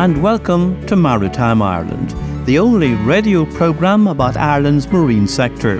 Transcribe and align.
And 0.00 0.22
welcome 0.22 0.86
to 0.86 0.96
Maritime 0.96 1.60
Ireland, 1.60 2.14
the 2.46 2.58
only 2.58 2.94
radio 2.94 3.44
programme 3.44 4.06
about 4.06 4.34
Ireland's 4.34 4.90
marine 4.90 5.26
sector. 5.26 5.76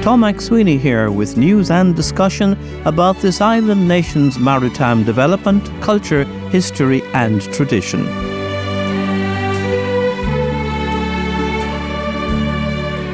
Tom 0.00 0.22
MacSweeney 0.22 0.80
here 0.80 1.10
with 1.10 1.36
news 1.36 1.70
and 1.70 1.94
discussion 1.94 2.56
about 2.86 3.18
this 3.18 3.42
island 3.42 3.86
nation's 3.86 4.38
maritime 4.38 5.04
development, 5.04 5.70
culture, 5.82 6.24
history, 6.48 7.02
and 7.12 7.42
tradition. 7.52 8.08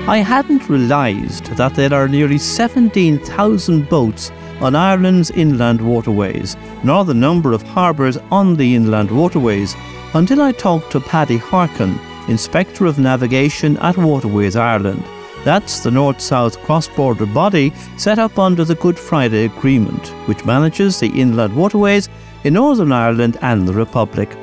I 0.09 0.19
hadn't 0.19 0.69
realised 0.69 1.47
that 1.57 1.75
there 1.75 1.93
are 1.93 2.07
nearly 2.07 2.39
17,000 2.39 3.89
boats 3.89 4.31
on 4.61 4.77
Ireland's 4.77 5.33
inland 5.33 5.81
waterways, 5.81 6.57
nor 6.85 7.05
the 7.05 7.13
number 7.13 7.53
of 7.53 7.63
harbours 7.63 8.19
on 8.31 8.55
the 8.55 8.77
inland 8.77 9.11
waterways, 9.11 9.75
until 10.15 10.41
I 10.43 10.53
talked 10.53 10.93
to 10.93 11.01
Paddy 11.01 11.37
Harkin, 11.37 11.99
Inspector 12.29 12.85
of 12.87 12.99
Navigation 12.99 13.77
at 13.79 13.97
Waterways 13.97 14.57
Ireland. 14.57 15.05
That's 15.45 15.81
the 15.81 15.91
North 15.91 16.21
South 16.21 16.59
cross 16.63 16.89
border 16.89 17.27
body 17.27 17.73
set 17.99 18.19
up 18.19 18.39
under 18.39 18.65
the 18.65 18.77
Good 18.77 18.99
Friday 18.99 19.45
Agreement, 19.45 20.09
which 20.27 20.45
manages 20.45 20.99
the 21.01 21.09
inland 21.09 21.55
waterways 21.55 22.09
in 22.45 22.55
Northern 22.55 22.93
Ireland 22.93 23.37
and 23.43 23.69
the 23.69 23.75
Republic. 23.75 24.35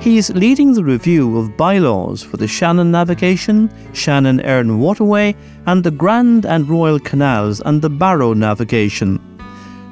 He's 0.00 0.30
leading 0.30 0.74
the 0.74 0.84
review 0.84 1.36
of 1.36 1.56
bylaws 1.56 2.22
for 2.22 2.36
the 2.36 2.46
Shannon 2.46 2.92
Navigation, 2.92 3.70
Shannon 3.92 4.40
Erne 4.42 4.78
Waterway, 4.78 5.34
and 5.66 5.82
the 5.82 5.90
Grand 5.90 6.46
and 6.46 6.68
Royal 6.68 7.00
Canals 7.00 7.60
and 7.62 7.82
the 7.82 7.90
Barrow 7.90 8.32
Navigation. 8.32 9.18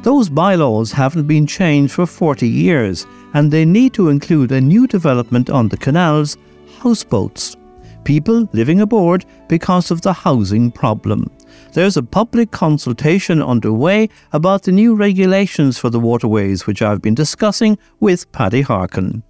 Those 0.03 0.28
bylaws 0.28 0.92
haven't 0.92 1.27
been 1.27 1.47
changed 1.47 1.94
for 1.94 2.06
40 2.06 2.47
years, 2.48 3.06
and 3.35 3.51
they 3.51 3.65
need 3.65 3.93
to 3.95 4.09
include 4.09 4.51
a 4.53 4.61
new 4.61 4.87
development 4.87 5.51
on 5.51 5.69
the 5.69 5.77
canals 5.77 6.37
houseboats. 6.79 7.57
People 8.05 8.49
living 8.53 8.81
aboard 8.81 9.25
because 9.49 9.91
of 9.91 10.03
the 10.03 10.13
housing 10.13 10.71
problem. 10.71 11.31
There's 11.73 11.97
a 11.97 12.03
public 12.03 12.51
consultation 12.51 13.43
underway 13.43 14.09
about 14.33 14.62
the 14.62 14.73
new 14.73 14.95
regulations 14.95 15.79
for 15.79 15.91
the 15.91 16.01
waterways, 16.01 16.67
which 16.67 16.83
I've 16.83 17.03
been 17.03 17.15
discussing 17.15 17.79
with 18.01 18.31
Paddy 18.33 18.61
Harkin. 18.61 19.23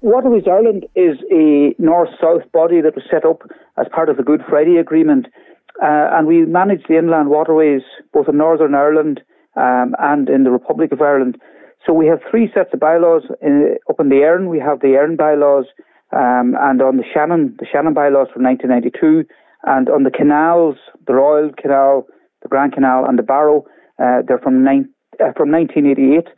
Waterways 0.00 0.44
Ireland 0.46 0.86
is 0.94 1.16
a 1.32 1.74
north 1.78 2.10
south 2.20 2.50
body 2.52 2.80
that 2.82 2.94
was 2.94 3.04
set 3.10 3.24
up 3.24 3.42
as 3.78 3.86
part 3.92 4.08
of 4.08 4.16
the 4.16 4.22
Good 4.22 4.42
Friday 4.48 4.76
Agreement, 4.76 5.26
uh, 5.82 6.10
and 6.12 6.26
we 6.26 6.44
manage 6.44 6.82
the 6.88 6.98
inland 6.98 7.30
waterways 7.30 7.82
both 8.12 8.28
in 8.28 8.36
Northern 8.36 8.74
Ireland 8.74 9.22
um, 9.56 9.94
and 9.98 10.28
in 10.28 10.44
the 10.44 10.50
Republic 10.50 10.92
of 10.92 11.00
Ireland. 11.00 11.38
So 11.86 11.92
we 11.92 12.06
have 12.06 12.20
three 12.30 12.50
sets 12.52 12.70
of 12.72 12.80
bylaws 12.80 13.22
in, 13.40 13.76
up 13.88 14.00
in 14.00 14.08
the 14.08 14.22
Erne. 14.22 14.48
We 14.48 14.58
have 14.58 14.80
the 14.80 14.96
Erne 14.96 15.16
bylaws, 15.16 15.66
um, 16.12 16.56
and 16.60 16.82
on 16.82 16.96
the 16.96 17.04
Shannon, 17.12 17.56
the 17.58 17.66
Shannon 17.70 17.94
bylaws 17.94 18.28
from 18.32 18.42
1992, 18.44 19.24
and 19.64 19.88
on 19.88 20.02
the 20.02 20.10
canals, 20.10 20.76
the 21.06 21.14
Royal 21.14 21.50
Canal, 21.56 22.06
the 22.42 22.48
Grand 22.48 22.72
Canal, 22.72 23.04
and 23.06 23.18
the 23.18 23.22
Barrow, 23.22 23.64
uh, 23.98 24.22
they're 24.26 24.38
from, 24.38 24.66
uh, 24.66 25.32
from 25.36 25.50
1988. 25.50 26.28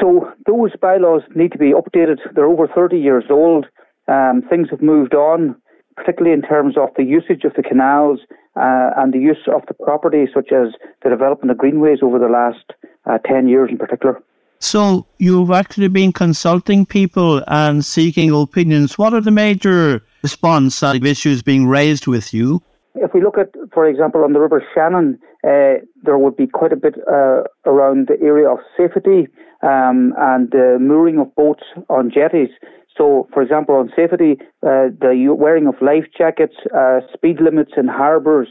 So 0.00 0.30
those 0.46 0.70
bylaws 0.80 1.22
need 1.34 1.52
to 1.52 1.58
be 1.58 1.72
updated. 1.72 2.18
They're 2.34 2.46
over 2.46 2.66
30 2.66 2.96
years 2.96 3.24
old. 3.30 3.66
Um, 4.08 4.42
things 4.48 4.68
have 4.70 4.82
moved 4.82 5.14
on, 5.14 5.56
particularly 5.96 6.34
in 6.34 6.42
terms 6.42 6.76
of 6.76 6.88
the 6.96 7.04
usage 7.04 7.44
of 7.44 7.54
the 7.54 7.62
canals 7.62 8.20
uh, 8.56 8.90
and 8.96 9.12
the 9.12 9.18
use 9.18 9.48
of 9.52 9.62
the 9.68 9.74
property, 9.74 10.26
such 10.32 10.52
as 10.52 10.72
the 11.02 11.10
development 11.10 11.50
of 11.50 11.58
greenways 11.58 11.98
over 12.02 12.18
the 12.18 12.28
last 12.28 12.72
uh, 13.06 13.18
10 13.26 13.48
years 13.48 13.70
in 13.70 13.78
particular. 13.78 14.22
So 14.60 15.06
you've 15.18 15.50
actually 15.50 15.88
been 15.88 16.12
consulting 16.12 16.84
people 16.84 17.42
and 17.48 17.82
seeking 17.82 18.30
opinions. 18.30 18.98
What 18.98 19.14
are 19.14 19.22
the 19.22 19.30
major 19.30 20.02
response 20.22 20.82
issues 20.82 21.42
being 21.42 21.66
raised 21.66 22.06
with 22.06 22.34
you? 22.34 22.62
If 22.94 23.14
we 23.14 23.22
look 23.22 23.38
at, 23.38 23.54
for 23.72 23.86
example, 23.86 24.22
on 24.22 24.34
the 24.34 24.40
River 24.40 24.62
Shannon, 24.74 25.18
uh, 25.44 25.80
there 26.02 26.18
would 26.18 26.36
be 26.36 26.46
quite 26.46 26.72
a 26.72 26.76
bit 26.76 26.96
uh, 27.08 27.44
around 27.64 28.08
the 28.08 28.18
area 28.20 28.50
of 28.50 28.58
safety 28.76 29.28
um, 29.62 30.12
and 30.18 30.50
the 30.50 30.76
mooring 30.78 31.18
of 31.18 31.34
boats 31.34 31.62
on 31.88 32.10
jetties. 32.10 32.50
So, 33.00 33.26
for 33.32 33.40
example, 33.40 33.76
on 33.76 33.90
safety, 33.96 34.36
uh, 34.62 34.92
the 35.00 35.34
wearing 35.34 35.66
of 35.66 35.74
life 35.80 36.04
jackets, 36.16 36.56
uh, 36.76 37.00
speed 37.14 37.40
limits 37.40 37.72
in 37.78 37.88
harbours, 37.88 38.48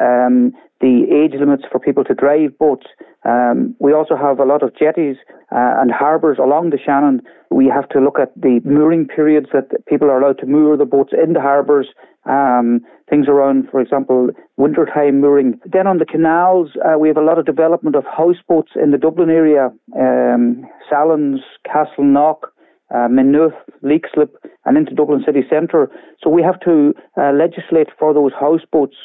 um, 0.00 0.52
the 0.80 1.02
age 1.10 1.34
limits 1.36 1.64
for 1.68 1.80
people 1.80 2.04
to 2.04 2.14
drive 2.14 2.56
boats. 2.60 2.86
Um, 3.24 3.74
we 3.80 3.92
also 3.92 4.14
have 4.14 4.38
a 4.38 4.44
lot 4.44 4.62
of 4.62 4.70
jetties 4.78 5.16
uh, 5.50 5.82
and 5.82 5.90
harbours 5.90 6.38
along 6.38 6.70
the 6.70 6.78
Shannon. 6.78 7.22
We 7.50 7.66
have 7.66 7.88
to 7.88 7.98
look 7.98 8.20
at 8.20 8.30
the 8.36 8.60
mooring 8.64 9.08
periods 9.08 9.48
that 9.52 9.84
people 9.86 10.08
are 10.12 10.20
allowed 10.20 10.38
to 10.38 10.46
moor 10.46 10.76
the 10.76 10.84
boats 10.84 11.12
in 11.12 11.32
the 11.32 11.40
harbours. 11.40 11.88
Um, 12.24 12.82
things 13.10 13.26
around, 13.26 13.68
for 13.68 13.80
example, 13.80 14.28
wintertime 14.58 15.20
mooring. 15.20 15.58
Then 15.64 15.88
on 15.88 15.98
the 15.98 16.04
canals, 16.04 16.68
uh, 16.84 16.98
we 16.98 17.08
have 17.08 17.16
a 17.16 17.24
lot 17.24 17.38
of 17.40 17.46
development 17.46 17.96
of 17.96 18.04
houseboats 18.04 18.72
in 18.80 18.92
the 18.92 18.98
Dublin 18.98 19.30
area, 19.30 19.72
um, 19.96 20.64
Sallins, 20.88 21.40
Castleknock, 21.66 22.50
uh, 22.94 23.08
Maynooth, 23.08 23.54
Leixlip, 23.82 24.30
and 24.64 24.76
into 24.76 24.94
Dublin 24.94 25.22
city 25.24 25.42
centre. 25.48 25.90
So 26.22 26.30
we 26.30 26.42
have 26.42 26.60
to 26.60 26.94
uh, 27.16 27.32
legislate 27.32 27.88
for 27.98 28.14
those 28.14 28.32
houseboats. 28.38 28.96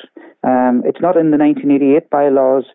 Um, 0.43 0.83
it's 0.85 1.01
not 1.01 1.17
in 1.17 1.31
the 1.31 1.37
1988 1.37 2.09
bylaws, 2.09 2.65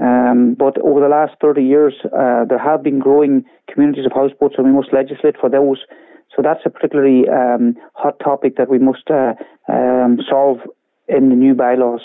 um, 0.00 0.54
but 0.58 0.78
over 0.82 1.00
the 1.00 1.08
last 1.08 1.34
30 1.40 1.62
years, 1.62 1.94
uh, 2.06 2.44
there 2.48 2.58
have 2.58 2.82
been 2.82 2.98
growing 2.98 3.44
communities 3.72 4.06
of 4.06 4.12
houseboats, 4.12 4.54
and 4.56 4.66
we 4.66 4.72
must 4.72 4.92
legislate 4.92 5.36
for 5.40 5.50
those. 5.50 5.78
So 6.34 6.42
that's 6.42 6.60
a 6.64 6.70
particularly 6.70 7.28
um, 7.28 7.76
hot 7.94 8.18
topic 8.22 8.56
that 8.56 8.70
we 8.70 8.78
must 8.78 9.10
uh, 9.10 9.34
um, 9.68 10.18
solve 10.28 10.58
in 11.08 11.28
the 11.28 11.34
new 11.34 11.54
bylaws. 11.54 12.02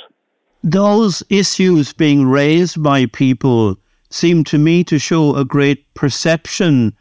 Those 0.64 1.22
issues 1.30 1.94
being 1.94 2.26
raised 2.26 2.82
by 2.82 3.06
people 3.06 3.78
seem 4.10 4.44
to 4.46 4.58
me 4.58 4.84
to 4.86 4.98
show 4.98 5.36
a 5.36 5.46
great 5.46 5.94
perception 5.94 6.96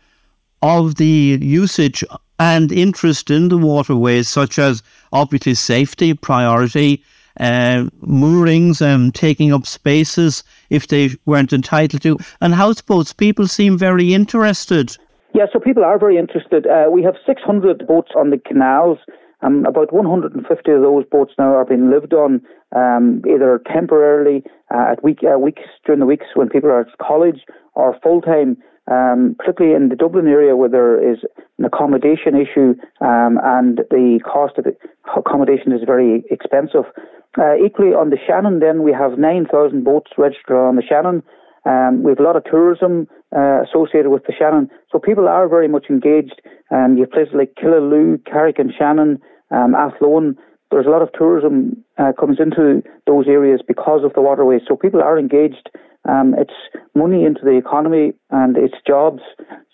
of 0.64 0.94
the 0.94 1.38
usage 1.42 2.02
and 2.38 2.72
interest 2.72 3.30
in 3.30 3.48
the 3.48 3.58
waterways, 3.58 4.30
such 4.30 4.58
as 4.58 4.82
obviously 5.12 5.52
safety, 5.54 6.14
priority, 6.14 7.04
uh, 7.38 7.84
moorings, 8.00 8.80
and 8.80 9.14
taking 9.14 9.52
up 9.52 9.66
spaces 9.66 10.42
if 10.70 10.88
they 10.88 11.10
weren't 11.26 11.52
entitled 11.52 12.00
to, 12.00 12.18
and 12.40 12.54
houseboats. 12.54 13.12
People 13.12 13.46
seem 13.46 13.76
very 13.76 14.14
interested. 14.14 14.96
Yeah, 15.34 15.44
so 15.52 15.60
people 15.60 15.84
are 15.84 15.98
very 15.98 16.16
interested. 16.16 16.66
Uh, 16.66 16.86
we 16.90 17.02
have 17.02 17.16
600 17.26 17.86
boats 17.86 18.12
on 18.16 18.30
the 18.30 18.38
canals. 18.38 18.98
Um, 19.42 19.66
about 19.66 19.92
150 19.92 20.70
of 20.72 20.80
those 20.80 21.04
boats 21.10 21.34
now 21.38 21.54
are 21.54 21.66
being 21.66 21.90
lived 21.90 22.14
on 22.14 22.40
um, 22.74 23.20
either 23.28 23.60
temporarily 23.70 24.42
uh, 24.74 24.92
at 24.92 25.04
week, 25.04 25.18
uh, 25.22 25.38
weeks 25.38 25.62
during 25.84 26.00
the 26.00 26.06
weeks 26.06 26.26
when 26.34 26.48
people 26.48 26.70
are 26.70 26.80
at 26.80 26.98
college 26.98 27.40
or 27.74 27.98
full 28.02 28.22
time 28.22 28.56
um, 28.90 29.36
particularly 29.38 29.76
in 29.76 29.88
the 29.88 29.96
Dublin 29.96 30.26
area 30.26 30.56
where 30.56 30.68
there 30.68 31.00
is 31.00 31.18
an 31.58 31.64
accommodation 31.64 32.34
issue 32.34 32.74
um, 33.00 33.38
and 33.42 33.78
the 33.90 34.20
cost 34.24 34.58
of 34.58 34.66
accommodation 35.16 35.72
is 35.72 35.80
very 35.86 36.24
expensive. 36.30 36.84
Uh, 37.38 37.56
equally 37.56 37.94
on 37.94 38.10
the 38.10 38.18
Shannon, 38.26 38.60
then 38.60 38.82
we 38.82 38.92
have 38.92 39.18
9,000 39.18 39.84
boats 39.84 40.12
registered 40.18 40.56
on 40.56 40.76
the 40.76 40.82
Shannon. 40.82 41.22
Um, 41.66 42.02
we 42.02 42.10
have 42.10 42.20
a 42.20 42.22
lot 42.22 42.36
of 42.36 42.44
tourism 42.44 43.08
uh, 43.34 43.62
associated 43.62 44.10
with 44.10 44.24
the 44.24 44.34
Shannon, 44.38 44.70
so 44.92 44.98
people 44.98 45.28
are 45.28 45.48
very 45.48 45.66
much 45.66 45.86
engaged. 45.88 46.40
Um, 46.70 46.96
you 46.96 47.02
have 47.02 47.10
places 47.10 47.34
like 47.34 47.54
Killaloe, 47.56 48.22
Carrick-on-Shannon, 48.26 49.18
um, 49.50 49.74
Athlone. 49.74 50.36
There's 50.70 50.86
a 50.86 50.90
lot 50.90 51.02
of 51.02 51.08
tourism 51.12 51.82
uh, 51.98 52.12
comes 52.18 52.38
into 52.38 52.82
those 53.06 53.26
areas 53.26 53.60
because 53.66 54.04
of 54.04 54.12
the 54.12 54.20
waterways, 54.20 54.62
so 54.68 54.76
people 54.76 55.02
are 55.02 55.18
engaged 55.18 55.70
um, 56.08 56.34
it's 56.38 56.54
money 56.94 57.24
into 57.24 57.40
the 57.42 57.56
economy 57.56 58.12
and 58.30 58.56
it's 58.56 58.74
jobs. 58.86 59.22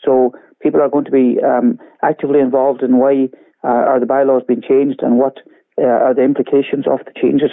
So 0.04 0.32
people 0.62 0.80
are 0.80 0.88
going 0.88 1.04
to 1.04 1.10
be 1.10 1.38
um, 1.44 1.78
actively 2.02 2.40
involved 2.40 2.82
in 2.82 2.98
why 2.98 3.28
uh, 3.64 3.68
are 3.68 4.00
the 4.00 4.06
bylaws 4.06 4.42
being 4.46 4.62
changed 4.62 5.00
and 5.02 5.18
what 5.18 5.38
uh, 5.78 5.84
are 5.84 6.14
the 6.14 6.22
implications 6.22 6.86
of 6.86 7.00
the 7.04 7.12
changes. 7.20 7.50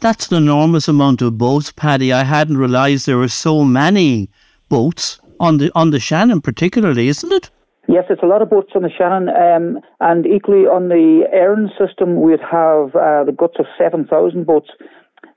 That's 0.00 0.30
an 0.30 0.36
enormous 0.36 0.86
amount 0.86 1.22
of 1.22 1.38
boats, 1.38 1.72
Paddy. 1.72 2.12
I 2.12 2.22
hadn't 2.22 2.56
realised 2.56 3.06
there 3.06 3.18
were 3.18 3.28
so 3.28 3.64
many 3.64 4.30
boats 4.68 5.20
on 5.40 5.58
the 5.58 5.72
on 5.74 5.90
the 5.90 5.98
Shannon, 5.98 6.40
particularly, 6.40 7.08
isn't 7.08 7.32
it? 7.32 7.50
Yes, 7.88 8.04
it's 8.10 8.22
a 8.22 8.26
lot 8.26 8.42
of 8.42 8.50
boats 8.50 8.72
on 8.74 8.82
the 8.82 8.90
Shannon, 8.90 9.28
um, 9.30 9.80
and 10.00 10.26
equally 10.26 10.66
on 10.66 10.88
the 10.88 11.24
Erne 11.32 11.70
system, 11.78 12.20
we'd 12.20 12.40
have 12.40 12.94
uh, 12.94 13.24
the 13.24 13.34
guts 13.36 13.56
of 13.58 13.66
seven 13.78 14.06
thousand 14.06 14.46
boats. 14.46 14.68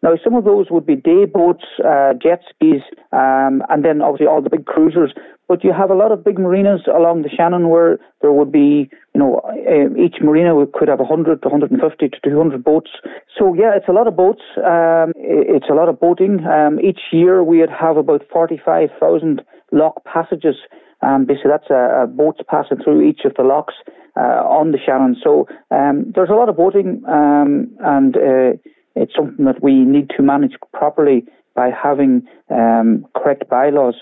Now, 0.04 0.12
some 0.24 0.36
of 0.36 0.46
those 0.46 0.68
would 0.70 0.86
be 0.86 0.96
day 0.96 1.26
boats, 1.26 1.64
uh, 1.86 2.14
jet 2.22 2.42
skis, 2.50 2.82
um, 3.12 3.64
and 3.70 3.86
then 3.86 4.02
obviously 4.02 4.28
all 4.28 4.42
the 4.42 4.50
big 4.50 4.66
cruisers. 4.66 5.14
But 5.48 5.64
you 5.64 5.74
have 5.74 5.92
a 5.92 5.96
lot 5.96 6.12
of 6.12 6.24
big 6.24 6.40
marinas 6.40 6.82
along 6.88 7.24
the 7.24 7.30
Shannon 7.30 7.70
where 7.70 8.00
there 8.22 8.32
would 8.32 8.52
be, 8.52 8.90
you 9.14 9.20
know, 9.20 9.42
uh, 9.46 10.02
each 10.02 10.16
marina 10.22 10.54
could 10.74 10.88
have 10.88 11.00
100 11.00 11.42
to 11.42 11.50
150 11.50 12.10
to 12.10 12.18
200 12.24 12.64
boats. 12.64 12.92
So, 13.38 13.54
yeah, 13.54 13.76
it's 13.76 13.90
a 13.90 13.92
lot 13.92 14.08
of 14.08 14.16
boats. 14.16 14.42
Um, 14.58 15.14
it's 15.18 15.70
a 15.70 15.74
lot 15.74 15.90
of 15.90 16.00
boating. 16.00 16.46
Um, 16.46 16.80
each 16.80 17.02
year 17.12 17.44
we'd 17.44 17.70
have 17.70 17.98
about 17.98 18.24
45,000 18.32 19.42
lock 19.72 20.04
passages 20.06 20.56
Um, 21.04 21.26
basically, 21.26 21.52
that's 21.52 21.70
a, 21.70 22.04
a 22.04 22.08
boats 22.08 22.42
passing 22.48 22.78
through 22.84 23.02
each 23.02 23.22
of 23.26 23.34
the 23.36 23.44
locks 23.44 23.74
uh, 24.16 24.46
on 24.46 24.72
the 24.72 24.78
Shannon. 24.78 25.16
So 25.24 25.48
um, 25.72 26.12
there's 26.14 26.30
a 26.30 26.34
lot 26.34 26.50
of 26.50 26.58
boating, 26.58 27.02
um, 27.08 27.72
and 27.80 28.16
uh, 28.16 28.52
it's 28.96 29.14
something 29.16 29.46
that 29.46 29.62
we 29.62 29.74
need 29.74 30.10
to 30.18 30.24
manage 30.24 30.54
properly 30.74 31.26
by 31.56 31.70
having 31.70 32.24
um, 32.50 33.06
correct 33.16 33.50
bylaws. 33.50 33.96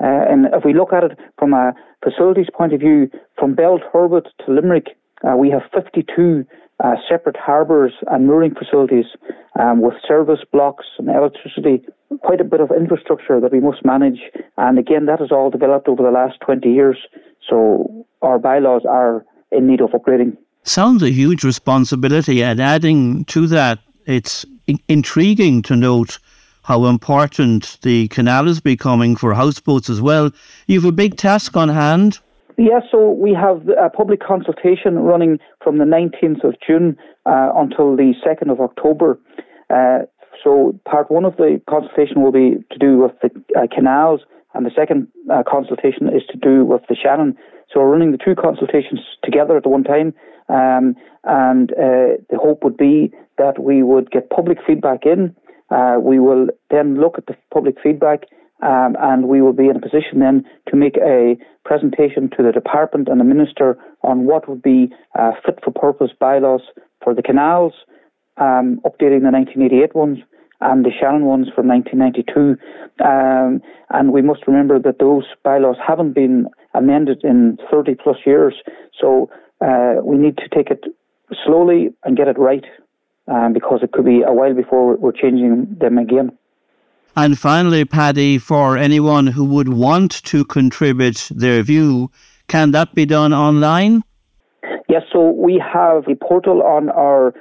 Uh, 0.00 0.24
and 0.30 0.46
if 0.52 0.64
we 0.64 0.74
look 0.74 0.92
at 0.92 1.04
it 1.04 1.18
from 1.38 1.52
a 1.52 1.72
facilities 2.02 2.46
point 2.56 2.72
of 2.72 2.80
view, 2.80 3.10
from 3.38 3.54
Belturbet 3.54 4.26
to 4.44 4.52
Limerick, 4.52 4.96
uh, 5.26 5.36
we 5.36 5.50
have 5.50 5.62
52 5.74 6.44
uh, 6.82 6.94
separate 7.08 7.36
harbours 7.36 7.92
and 8.08 8.26
mooring 8.26 8.54
facilities 8.54 9.06
um, 9.58 9.80
with 9.80 9.94
service 10.06 10.40
blocks 10.52 10.86
and 10.98 11.08
electricity, 11.08 11.84
quite 12.22 12.40
a 12.40 12.44
bit 12.44 12.60
of 12.60 12.70
infrastructure 12.70 13.40
that 13.40 13.52
we 13.52 13.60
must 13.60 13.84
manage. 13.84 14.20
And 14.56 14.78
again, 14.78 15.06
that 15.06 15.20
has 15.20 15.32
all 15.32 15.50
developed 15.50 15.88
over 15.88 16.02
the 16.02 16.10
last 16.10 16.38
20 16.40 16.68
years. 16.68 16.96
So 17.48 18.06
our 18.22 18.38
bylaws 18.38 18.82
are 18.88 19.24
in 19.50 19.66
need 19.66 19.80
of 19.80 19.90
upgrading. 19.90 20.36
Sounds 20.62 21.02
a 21.02 21.10
huge 21.10 21.44
responsibility, 21.44 22.42
and 22.42 22.60
adding 22.60 23.24
to 23.26 23.46
that, 23.46 23.78
it's 24.08 24.44
in- 24.66 24.80
intriguing 24.88 25.62
to 25.62 25.76
note 25.76 26.18
how 26.64 26.86
important 26.86 27.78
the 27.82 28.08
canal 28.08 28.48
is 28.48 28.60
becoming 28.60 29.16
for 29.16 29.34
houseboats 29.34 29.88
as 29.88 30.00
well. 30.00 30.30
You 30.66 30.80
have 30.80 30.88
a 30.88 30.92
big 30.92 31.16
task 31.16 31.56
on 31.56 31.68
hand. 31.68 32.18
Yes, 32.56 32.82
so 32.90 33.12
we 33.12 33.32
have 33.34 33.68
a 33.68 33.88
public 33.88 34.20
consultation 34.20 34.98
running 34.98 35.38
from 35.62 35.78
the 35.78 35.84
19th 35.84 36.42
of 36.42 36.56
June 36.66 36.96
uh, 37.24 37.50
until 37.54 37.94
the 37.96 38.14
2nd 38.26 38.50
of 38.50 38.60
October. 38.60 39.18
Uh, 39.70 40.00
so 40.42 40.78
part 40.84 41.10
one 41.10 41.24
of 41.24 41.36
the 41.36 41.60
consultation 41.68 42.22
will 42.22 42.32
be 42.32 42.56
to 42.70 42.78
do 42.78 42.98
with 42.98 43.12
the 43.22 43.30
uh, 43.56 43.66
canals, 43.72 44.20
and 44.54 44.64
the 44.64 44.70
second 44.74 45.08
uh, 45.32 45.42
consultation 45.48 46.08
is 46.08 46.22
to 46.30 46.38
do 46.38 46.64
with 46.64 46.82
the 46.88 46.96
Shannon. 46.96 47.36
So 47.72 47.80
we're 47.80 47.90
running 47.90 48.12
the 48.12 48.18
two 48.18 48.34
consultations 48.34 49.00
together 49.22 49.56
at 49.56 49.62
the 49.62 49.68
one 49.68 49.84
time, 49.84 50.14
um, 50.48 50.94
and 51.24 51.72
uh, 51.72 52.16
the 52.30 52.38
hope 52.40 52.64
would 52.64 52.76
be 52.76 53.12
that 53.36 53.62
we 53.62 53.82
would 53.82 54.10
get 54.10 54.30
public 54.30 54.58
feedback 54.66 55.04
in 55.04 55.34
uh, 55.70 55.96
we 56.00 56.18
will 56.18 56.48
then 56.70 57.00
look 57.00 57.18
at 57.18 57.26
the 57.26 57.36
public 57.52 57.76
feedback 57.82 58.24
um, 58.62 58.96
and 59.00 59.28
we 59.28 59.42
will 59.42 59.52
be 59.52 59.68
in 59.68 59.76
a 59.76 59.80
position 59.80 60.20
then 60.20 60.44
to 60.68 60.76
make 60.76 60.96
a 60.96 61.36
presentation 61.64 62.30
to 62.36 62.42
the 62.42 62.52
department 62.52 63.08
and 63.08 63.20
the 63.20 63.24
minister 63.24 63.78
on 64.02 64.24
what 64.24 64.48
would 64.48 64.62
be 64.62 64.90
uh, 65.18 65.32
fit 65.44 65.58
for 65.62 65.70
purpose 65.70 66.10
bylaws 66.18 66.62
for 67.04 67.14
the 67.14 67.22
canals, 67.22 67.72
um, 68.38 68.80
updating 68.84 69.22
the 69.22 69.30
1988 69.30 69.94
ones 69.94 70.18
and 70.60 70.84
the 70.84 70.90
Shannon 70.98 71.24
ones 71.24 71.48
from 71.54 71.68
1992. 71.68 72.56
Um, 73.04 73.62
and 73.90 74.12
we 74.12 74.22
must 74.22 74.46
remember 74.46 74.78
that 74.80 74.98
those 74.98 75.24
bylaws 75.44 75.76
haven't 75.86 76.12
been 76.12 76.46
amended 76.74 77.22
in 77.22 77.58
30 77.70 77.94
plus 77.94 78.16
years. 78.26 78.54
So 79.00 79.30
uh, 79.60 79.96
we 80.02 80.16
need 80.16 80.36
to 80.38 80.48
take 80.48 80.70
it 80.70 80.84
slowly 81.44 81.94
and 82.04 82.16
get 82.16 82.28
it 82.28 82.38
right 82.38 82.64
um, 83.28 83.52
because 83.52 83.80
it 83.82 83.92
could 83.92 84.04
be 84.04 84.22
a 84.22 84.32
while 84.32 84.54
before 84.54 84.96
we're 84.96 85.12
changing 85.12 85.76
them 85.80 85.98
again. 85.98 86.36
And 87.16 87.38
finally, 87.38 87.84
Paddy, 87.84 88.38
for 88.38 88.76
anyone 88.76 89.28
who 89.28 89.44
would 89.44 89.68
want 89.68 90.22
to 90.24 90.44
contribute 90.44 91.28
their 91.34 91.62
view, 91.62 92.10
can 92.46 92.70
that 92.72 92.94
be 92.94 93.06
done 93.06 93.32
online? 93.32 94.02
Yes, 94.88 95.02
so 95.12 95.30
we 95.30 95.62
have 95.72 96.06
a 96.08 96.14
portal 96.14 96.62
on 96.62 96.88
our 96.90 97.34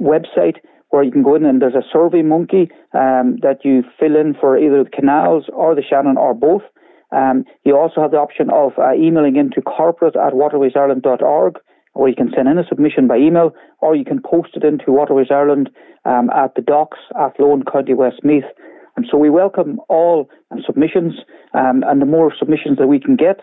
website 0.00 0.56
where 0.90 1.02
you 1.02 1.10
can 1.10 1.22
go 1.22 1.34
in 1.34 1.44
and 1.44 1.60
there's 1.60 1.74
a 1.74 1.86
survey 1.92 2.22
monkey 2.22 2.70
um, 2.94 3.36
that 3.42 3.60
you 3.64 3.82
fill 3.98 4.16
in 4.16 4.34
for 4.38 4.58
either 4.58 4.84
the 4.84 4.90
canals 4.90 5.44
or 5.52 5.74
the 5.74 5.82
Shannon 5.82 6.16
or 6.16 6.34
both. 6.34 6.62
Um, 7.10 7.44
you 7.64 7.76
also 7.76 8.00
have 8.00 8.10
the 8.10 8.18
option 8.18 8.50
of 8.50 8.72
uh, 8.78 8.92
emailing 8.94 9.36
into 9.36 9.62
corporate 9.62 10.16
at 10.16 10.32
waterwaysireland.org 10.32 11.58
or 11.98 12.08
you 12.08 12.14
can 12.14 12.30
send 12.34 12.48
in 12.48 12.58
a 12.58 12.66
submission 12.68 13.08
by 13.08 13.16
email, 13.16 13.52
or 13.80 13.96
you 13.96 14.04
can 14.04 14.22
post 14.22 14.50
it 14.54 14.62
into 14.62 14.92
Waterways 14.92 15.28
Ireland 15.32 15.68
um, 16.04 16.30
at 16.30 16.54
the 16.54 16.62
docks 16.62 16.98
at 17.16 17.32
Athlone, 17.32 17.64
County 17.70 17.92
Westmeath. 17.92 18.44
And 18.96 19.04
so 19.10 19.18
we 19.18 19.30
welcome 19.30 19.80
all 19.88 20.30
submissions, 20.64 21.14
um, 21.54 21.82
and 21.86 22.00
the 22.00 22.06
more 22.06 22.32
submissions 22.38 22.78
that 22.78 22.86
we 22.86 23.00
can 23.00 23.16
get, 23.16 23.40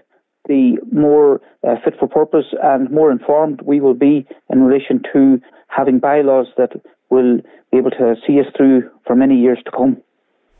the 0.47 0.77
more 0.91 1.41
uh, 1.67 1.75
fit 1.83 1.95
for 1.99 2.07
purpose 2.07 2.45
and 2.63 2.89
more 2.91 3.11
informed 3.11 3.61
we 3.61 3.81
will 3.81 3.93
be 3.93 4.25
in 4.49 4.61
relation 4.61 5.01
to 5.11 5.39
having 5.67 5.99
bylaws 5.99 6.47
that 6.55 6.71
will 7.09 7.39
be 7.71 7.77
able 7.77 7.91
to 7.91 8.15
see 8.25 8.39
us 8.39 8.47
through 8.55 8.89
for 9.05 9.15
many 9.15 9.35
years 9.35 9.59
to 9.65 9.71
come. 9.71 9.97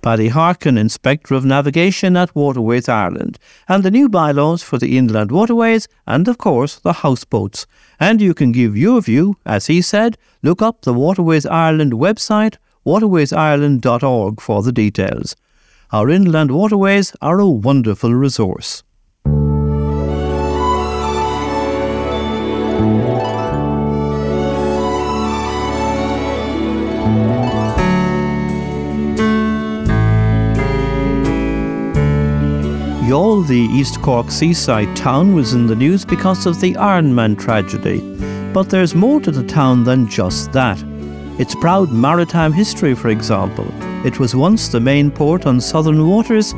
Paddy 0.06 0.28
Harkin, 0.28 0.78
Inspector 0.78 1.34
of 1.34 1.44
Navigation 1.46 2.16
at 2.16 2.36
Waterways 2.36 2.88
Ireland, 2.88 3.40
and 3.68 3.82
the 3.82 3.90
new 3.90 4.08
bylaws 4.08 4.62
for 4.62 4.78
the 4.78 5.00
inland 5.00 5.32
waterways 5.32 5.88
and, 6.06 6.28
of 6.28 6.38
course, 6.38 6.76
the 6.76 6.94
houseboats. 6.94 7.66
And 8.00 8.22
you 8.22 8.36
can 8.36 8.52
give 8.52 8.78
your 8.78 9.02
view, 9.02 9.38
as 9.48 9.66
he 9.66 9.82
said, 9.82 10.16
look 10.44 10.62
up 10.62 10.82
the 10.84 10.94
Waterways 10.94 11.48
Ireland 11.48 11.94
website, 11.94 12.58
waterwaysireland.org 12.86 14.42
for 14.42 14.62
the 14.62 14.72
details. 14.72 15.36
Our 15.92 16.12
inland 16.12 16.52
waterways 16.52 17.16
are 17.20 17.40
a 17.40 17.50
wonderful 17.50 18.14
resource. 18.14 18.84
Youghal, 33.06 33.46
the 33.46 33.60
East 33.60 34.02
Cork 34.02 34.32
seaside 34.32 34.96
town, 34.96 35.36
was 35.36 35.54
in 35.54 35.68
the 35.68 35.76
news 35.76 36.04
because 36.04 36.48
of 36.48 36.60
the 36.60 36.74
Ironman 36.74 37.38
tragedy. 37.38 38.00
But 38.52 38.72
there's 38.72 38.96
more 38.96 39.22
to 39.22 39.30
the 39.30 39.46
town 39.46 39.84
than 39.84 40.10
just 40.10 40.52
that. 40.54 40.84
Its 41.38 41.54
proud 41.54 41.92
maritime 41.92 42.52
history, 42.52 42.96
for 42.96 43.10
example. 43.10 43.68
It 44.04 44.20
was 44.20 44.36
once 44.36 44.70
the 44.70 44.80
main 44.80 45.12
port 45.12 45.46
on 45.46 45.62
southern 45.62 46.08
waters, 46.08 46.54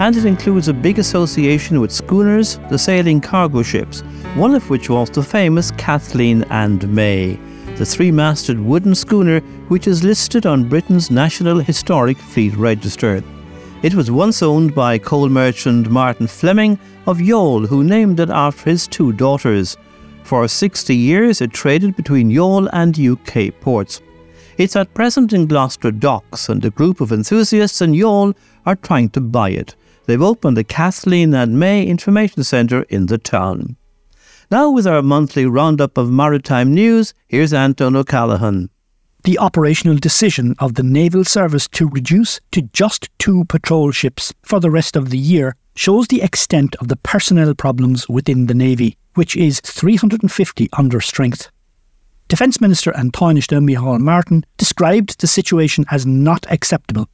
and 0.00 0.16
it 0.16 0.24
includes 0.24 0.66
a 0.66 0.74
big 0.74 0.98
association 0.98 1.80
with 1.80 1.92
schooners, 1.92 2.58
the 2.68 2.78
sailing 2.78 3.20
cargo 3.20 3.62
ships, 3.62 4.00
one 4.34 4.56
of 4.56 4.68
which 4.70 4.90
was 4.90 5.08
the 5.08 5.22
famous 5.22 5.70
Kathleen 5.70 6.42
and 6.50 6.92
May, 6.92 7.38
the 7.76 7.86
three 7.86 8.10
masted 8.10 8.58
wooden 8.58 8.96
schooner 8.96 9.38
which 9.68 9.86
is 9.86 10.02
listed 10.02 10.46
on 10.46 10.68
Britain's 10.68 11.12
National 11.12 11.60
Historic 11.60 12.16
Fleet 12.16 12.56
Register. 12.56 13.22
It 13.82 13.94
was 13.94 14.12
once 14.12 14.44
owned 14.44 14.76
by 14.76 14.96
coal 14.96 15.28
merchant 15.28 15.90
Martin 15.90 16.28
Fleming 16.28 16.78
of 17.08 17.18
Youghal, 17.18 17.66
who 17.66 17.82
named 17.82 18.20
it 18.20 18.30
after 18.30 18.70
his 18.70 18.86
two 18.86 19.12
daughters. 19.12 19.76
For 20.22 20.46
60 20.46 20.94
years, 20.94 21.40
it 21.40 21.52
traded 21.52 21.96
between 21.96 22.30
Youghal 22.30 22.68
and 22.72 22.96
UK 22.96 23.60
ports. 23.60 24.00
It's 24.56 24.76
at 24.76 24.94
present 24.94 25.32
in 25.32 25.48
Gloucester 25.48 25.90
docks, 25.90 26.48
and 26.48 26.64
a 26.64 26.70
group 26.70 27.00
of 27.00 27.10
enthusiasts 27.10 27.82
in 27.82 27.92
Youghal 27.92 28.36
are 28.66 28.76
trying 28.76 29.08
to 29.10 29.20
buy 29.20 29.50
it. 29.50 29.74
They've 30.06 30.22
opened 30.22 30.56
the 30.56 30.62
Kathleen 30.62 31.34
and 31.34 31.58
May 31.58 31.84
Information 31.84 32.44
Centre 32.44 32.82
in 32.82 33.06
the 33.06 33.18
town. 33.18 33.76
Now, 34.48 34.70
with 34.70 34.86
our 34.86 35.02
monthly 35.02 35.44
roundup 35.46 35.98
of 35.98 36.08
maritime 36.08 36.72
news, 36.72 37.14
here's 37.26 37.52
Anton 37.52 37.96
O'Callaghan 37.96 38.70
the 39.24 39.38
operational 39.38 39.96
decision 39.96 40.54
of 40.58 40.74
the 40.74 40.82
Naval 40.82 41.24
Service 41.24 41.68
to 41.68 41.88
reduce 41.88 42.40
to 42.50 42.62
just 42.72 43.08
two 43.18 43.44
patrol 43.44 43.92
ships 43.92 44.32
for 44.42 44.58
the 44.58 44.70
rest 44.70 44.96
of 44.96 45.10
the 45.10 45.18
year 45.18 45.54
shows 45.76 46.08
the 46.08 46.22
extent 46.22 46.74
of 46.76 46.88
the 46.88 46.96
personnel 46.96 47.54
problems 47.54 48.08
within 48.08 48.46
the 48.46 48.54
Navy, 48.54 48.96
which 49.14 49.36
is 49.36 49.60
350 49.60 50.68
under 50.72 51.00
strength. 51.00 51.50
Defence 52.28 52.60
Minister 52.60 52.90
and 52.90 53.12
Tánaiste 53.12 53.58
Micheál 53.58 54.00
Martin 54.00 54.44
described 54.56 55.20
the 55.20 55.26
situation 55.26 55.84
as 55.90 56.04
not 56.04 56.50
acceptable. 56.50 57.08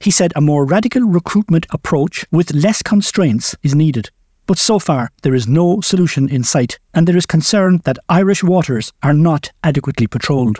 He 0.00 0.10
said 0.10 0.32
a 0.34 0.40
more 0.40 0.64
radical 0.64 1.02
recruitment 1.02 1.66
approach 1.70 2.24
with 2.32 2.54
less 2.54 2.82
constraints 2.82 3.54
is 3.62 3.74
needed. 3.74 4.10
But 4.46 4.58
so 4.58 4.78
far, 4.78 5.10
there 5.22 5.34
is 5.34 5.48
no 5.48 5.80
solution 5.80 6.28
in 6.28 6.44
sight, 6.44 6.78
and 6.94 7.06
there 7.06 7.16
is 7.16 7.26
concern 7.26 7.80
that 7.84 7.98
Irish 8.08 8.42
waters 8.42 8.92
are 9.02 9.14
not 9.14 9.50
adequately 9.64 10.06
patrolled. 10.06 10.58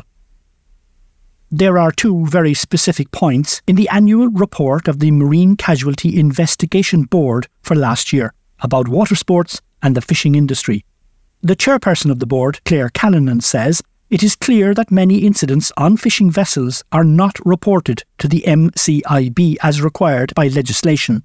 There 1.58 1.78
are 1.78 1.90
two 1.90 2.26
very 2.26 2.52
specific 2.52 3.10
points 3.12 3.62
in 3.66 3.76
the 3.76 3.88
annual 3.88 4.28
report 4.28 4.88
of 4.88 4.98
the 4.98 5.10
Marine 5.10 5.56
Casualty 5.56 6.20
Investigation 6.20 7.04
Board 7.04 7.48
for 7.62 7.74
last 7.74 8.12
year 8.12 8.34
about 8.60 8.88
water 8.88 9.14
sports 9.14 9.62
and 9.82 9.96
the 9.96 10.02
fishing 10.02 10.34
industry. 10.34 10.84
The 11.40 11.56
chairperson 11.56 12.10
of 12.10 12.18
the 12.18 12.26
board, 12.26 12.60
Claire 12.66 12.90
Callanan, 12.90 13.40
says 13.40 13.80
it 14.10 14.22
is 14.22 14.36
clear 14.36 14.74
that 14.74 14.90
many 14.90 15.20
incidents 15.20 15.72
on 15.78 15.96
fishing 15.96 16.30
vessels 16.30 16.84
are 16.92 17.04
not 17.04 17.38
reported 17.46 18.04
to 18.18 18.28
the 18.28 18.44
MCIB 18.46 19.56
as 19.62 19.80
required 19.80 20.34
by 20.34 20.48
legislation. 20.48 21.24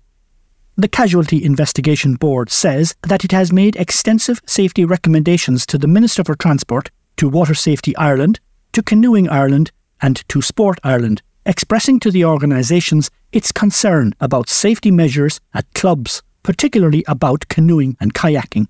The 0.78 0.88
Casualty 0.88 1.44
Investigation 1.44 2.14
Board 2.16 2.50
says 2.50 2.96
that 3.02 3.26
it 3.26 3.34
has 3.34 3.52
made 3.52 3.76
extensive 3.76 4.40
safety 4.46 4.86
recommendations 4.86 5.66
to 5.66 5.78
the 5.78 5.90
Minister 5.90 6.24
for 6.24 6.36
Transport, 6.36 6.90
to 7.18 7.28
Water 7.28 7.54
Safety 7.54 7.94
Ireland, 7.98 8.40
to 8.72 8.82
Canoeing 8.82 9.28
Ireland, 9.28 9.74
and 10.01 10.27
to 10.29 10.41
Sport 10.41 10.79
Ireland, 10.84 11.22
expressing 11.46 12.00
to 12.01 12.12
the 12.12 12.25
organisations 12.25 13.10
its 13.31 13.51
concern 13.51 14.13
about 14.20 14.50
safety 14.50 14.91
measures 14.91 15.39
at 15.53 15.74
clubs, 15.74 16.22
particularly 16.43 17.03
about 17.08 17.48
canoeing 17.48 17.98
and 18.00 18.13
kayaking. 18.13 18.67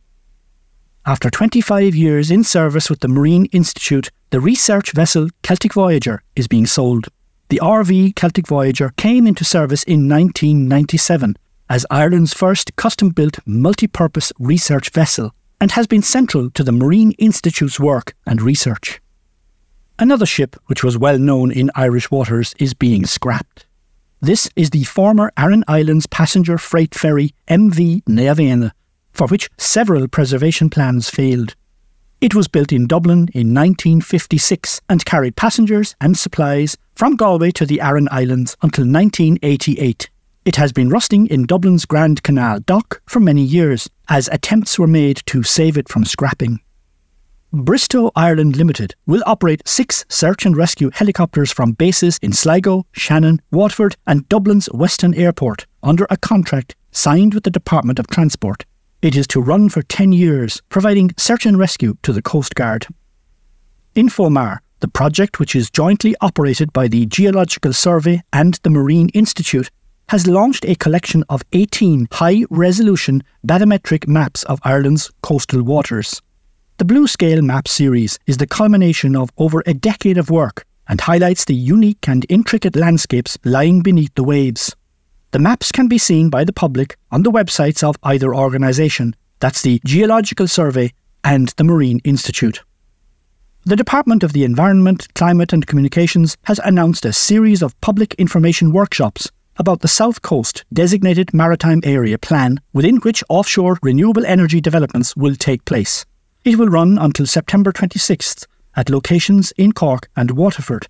After 1.05 1.31
25 1.31 1.95
years 1.95 2.29
in 2.29 2.43
service 2.43 2.89
with 2.89 3.00
the 3.00 3.07
Marine 3.07 3.45
Institute, 3.45 4.11
the 4.29 4.39
research 4.39 4.91
vessel 4.93 5.29
Celtic 5.41 5.73
Voyager 5.73 6.21
is 6.35 6.47
being 6.47 6.67
sold. 6.67 7.07
The 7.50 7.59
RV 7.61 8.15
Celtic 8.15 8.47
Voyager 8.47 8.93
came 8.97 9.25
into 9.25 9.43
service 9.43 9.83
in 9.83 10.07
1997 10.07 11.35
as 11.69 11.85
Ireland's 11.89 12.33
first 12.33 12.75
custom 12.75 13.09
built 13.09 13.39
multi 13.45 13.88
purpose 13.88 14.31
research 14.38 14.91
vessel 14.91 15.33
and 15.59 15.71
has 15.71 15.88
been 15.88 16.01
central 16.01 16.50
to 16.51 16.63
the 16.63 16.71
Marine 16.71 17.11
Institute's 17.13 17.79
work 17.79 18.13
and 18.25 18.41
research. 18.41 19.01
Another 20.01 20.25
ship 20.25 20.55
which 20.65 20.84
was 20.84 20.98
well 20.98 21.20
known 21.20 21.51
in 21.51 21.70
Irish 21.75 22.10
waters 22.10 22.55
is 22.58 22.74
being 22.74 23.05
scrapped. 23.05 23.67
This 24.20 24.50
is 24.55 24.72
the 24.72 24.84
former 24.84 25.31
Aran 25.38 25.63
Islands 25.67 26.08
passenger 26.08 26.58
freight 26.58 26.96
ferry 26.96 27.36
MV 27.48 28.05
Naomh 28.05 28.38
Éanna, 28.38 28.72
for 29.12 29.27
which 29.27 29.48
several 29.60 30.08
preservation 30.08 30.72
plans 30.72 31.08
failed. 31.12 31.53
It 32.20 32.34
was 32.34 32.48
built 32.48 32.72
in 32.72 32.88
Dublin 32.88 33.29
in 33.36 33.53
1956 33.53 34.81
and 34.89 35.05
carried 35.05 35.36
passengers 35.36 35.96
and 36.01 36.17
supplies 36.17 36.77
from 36.96 37.15
Galway 37.15 37.51
to 37.51 37.67
the 37.67 37.79
Aran 37.79 38.08
Islands 38.10 38.58
until 38.63 38.86
1988. 38.86 40.10
It 40.46 40.55
has 40.55 40.74
been 40.74 40.89
rusting 40.89 41.27
in 41.27 41.46
Dublin's 41.46 41.86
Grand 41.86 42.24
Canal 42.24 42.62
dock 42.62 43.03
for 43.05 43.20
many 43.20 43.43
years, 43.43 43.88
as 44.10 44.27
attempts 44.29 44.79
were 44.79 44.88
made 44.88 45.22
to 45.27 45.43
save 45.43 45.77
it 45.77 45.88
from 45.88 46.05
scrapping. 46.05 46.60
Bristow 47.53 48.12
Ireland 48.15 48.55
Limited 48.55 48.96
will 49.05 49.22
operate 49.25 49.67
six 49.67 50.05
search 50.08 50.46
and 50.46 50.55
rescue 50.55 50.89
helicopters 50.93 51.51
from 51.51 51.74
bases 51.74 52.17
in 52.22 52.31
Sligo, 52.31 52.86
Shannon, 52.93 53.41
Waterford, 53.51 53.98
and 54.08 54.27
Dublin's 54.29 54.70
Weston 54.74 55.13
Airport 55.13 55.65
under 55.84 56.08
a 56.10 56.15
contract 56.15 56.77
signed 56.91 57.34
with 57.34 57.43
the 57.43 57.50
Department 57.50 58.00
of 58.00 58.08
Transport. 58.08 58.63
It 59.01 59.17
is 59.17 59.27
to 59.27 59.41
run 59.41 59.67
for 59.67 59.81
10 59.81 60.13
years, 60.13 60.62
providing 60.70 61.12
search 61.17 61.46
and 61.46 61.60
rescue 61.60 61.98
to 62.03 62.13
the 62.13 62.22
Coast 62.22 62.55
Guard. 62.55 62.88
Infomar, 63.98 64.60
the 64.79 64.88
project 64.88 65.38
which 65.38 65.53
is 65.53 65.70
jointly 65.70 66.15
operated 66.22 66.72
by 66.72 66.88
the 66.88 67.05
Geological 67.05 67.74
Survey 67.74 68.22
and 68.31 68.62
the 68.63 68.70
Marine 68.70 69.10
Institute, 69.10 69.70
has 70.08 70.25
launched 70.25 70.63
a 70.63 70.75
collection 70.75 71.25
of 71.27 71.43
18 71.51 72.08
high 72.13 72.46
resolution 72.50 73.22
bathymetric 73.46 74.08
maps 74.08 74.43
of 74.43 74.62
Ireland's 74.63 75.12
coastal 75.22 75.63
waters. 75.63 76.22
The 76.81 76.85
Blue 76.85 77.05
Scale 77.05 77.43
Map 77.43 77.67
series 77.67 78.17
is 78.25 78.38
the 78.38 78.47
culmination 78.47 79.15
of 79.15 79.29
over 79.38 79.61
a 79.67 79.73
decade 79.75 80.17
of 80.17 80.31
work 80.31 80.65
and 80.88 81.00
highlights 81.00 81.45
the 81.45 81.53
unique 81.53 82.07
and 82.07 82.25
intricate 82.27 82.75
landscapes 82.75 83.38
lying 83.45 83.83
beneath 83.83 84.15
the 84.15 84.23
waves. 84.23 84.75
The 85.29 85.38
maps 85.38 85.71
can 85.71 85.88
be 85.88 86.00
seen 86.00 86.31
by 86.31 86.43
the 86.43 86.51
public 86.51 86.97
on 87.11 87.21
the 87.21 87.29
websites 87.29 87.88
of 87.88 87.97
either 88.01 88.33
organisation, 88.33 89.15
that's 89.39 89.61
the 89.61 89.79
Geological 89.85 90.47
Survey 90.47 90.91
and 91.23 91.50
the 91.50 91.63
Marine 91.63 92.00
Institute. 92.03 92.63
The 93.63 93.75
Department 93.75 94.23
of 94.23 94.33
the 94.33 94.43
Environment, 94.43 95.07
Climate 95.13 95.53
and 95.53 95.67
Communications 95.67 96.35
has 96.45 96.59
announced 96.63 97.05
a 97.05 97.13
series 97.13 97.61
of 97.61 97.79
public 97.81 98.15
information 98.15 98.71
workshops 98.71 99.29
about 99.57 99.81
the 99.81 99.88
South 99.88 100.23
Coast 100.23 100.65
Designated 100.73 101.31
Maritime 101.31 101.81
Area 101.83 102.17
Plan, 102.17 102.59
within 102.73 102.95
which 103.01 103.23
offshore 103.29 103.77
renewable 103.83 104.25
energy 104.25 104.59
developments 104.59 105.15
will 105.15 105.35
take 105.35 105.63
place. 105.65 106.07
It 106.43 106.57
will 106.57 106.69
run 106.69 106.98
until 106.98 107.27
September 107.27 107.71
26th 107.71 108.48
at 108.75 108.89
locations 108.89 109.51
in 109.57 109.74
Cork 109.74 110.10
and 110.15 110.31
Waterford. 110.31 110.88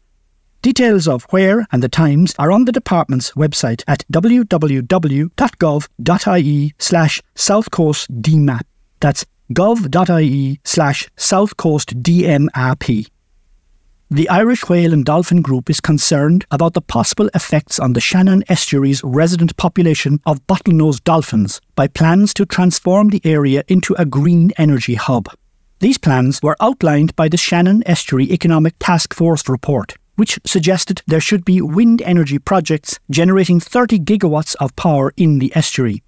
Details 0.62 1.08
of 1.08 1.25
where 1.31 1.67
and 1.72 1.84
the 1.84 1.89
times 1.89 2.34
are 2.39 2.51
on 2.51 2.65
the 2.65 2.72
department's 2.72 3.31
website 3.31 3.84
at 3.88 4.05
www.gov.ie 4.13 5.34
slash 6.77 7.22
southcoastdmap. 7.36 8.62
That's 9.00 9.25
gov.ie 9.51 10.60
slash 10.63 11.10
southcoastdmap. 11.17 13.08
The 14.12 14.29
Irish 14.29 14.70
Whale 14.70 14.93
and 14.93 15.03
Dolphin 15.05 15.41
Group 15.41 15.70
is 15.70 15.79
concerned 15.79 16.46
about 16.51 16.74
the 16.74 16.81
possible 16.81 17.29
effects 17.34 17.79
on 17.79 17.93
the 17.93 18.01
Shannon 18.01 18.43
Estuary's 18.50 19.01
resident 19.03 19.55
population 19.58 20.20
of 20.25 20.46
bottlenose 20.48 21.03
dolphins 21.03 21.60
by 21.75 21.88
plans 21.88 22.34
to 22.36 22.46
transform 22.46 23.10
the 23.10 23.22
area 23.24 23.63
into 23.67 23.96
a 23.98 24.05
green 24.05 24.51
energy 24.58 24.96
hub. 24.96 25.27
These 25.82 25.98
plans 25.98 26.44
were 26.44 26.56
outlined 26.62 27.16
by 27.16 27.28
the 27.28 27.38
Shannon 27.38 27.82
Estuary 27.88 28.32
Economic 28.32 28.76
Task 28.78 29.16
Force 29.16 29.50
report, 29.50 29.96
which 30.16 30.38
suggested 30.46 31.02
there 31.08 31.20
should 31.20 31.44
be 31.44 31.60
wind 31.60 32.04
energy 32.04 32.38
projects 32.38 33.00
generating 33.10 33.60
30 33.60 33.98
gigawatts 34.02 34.56
of 34.60 34.76
power 34.76 35.12
in 35.18 35.40
the 35.40 35.52
estuary. 35.56 36.04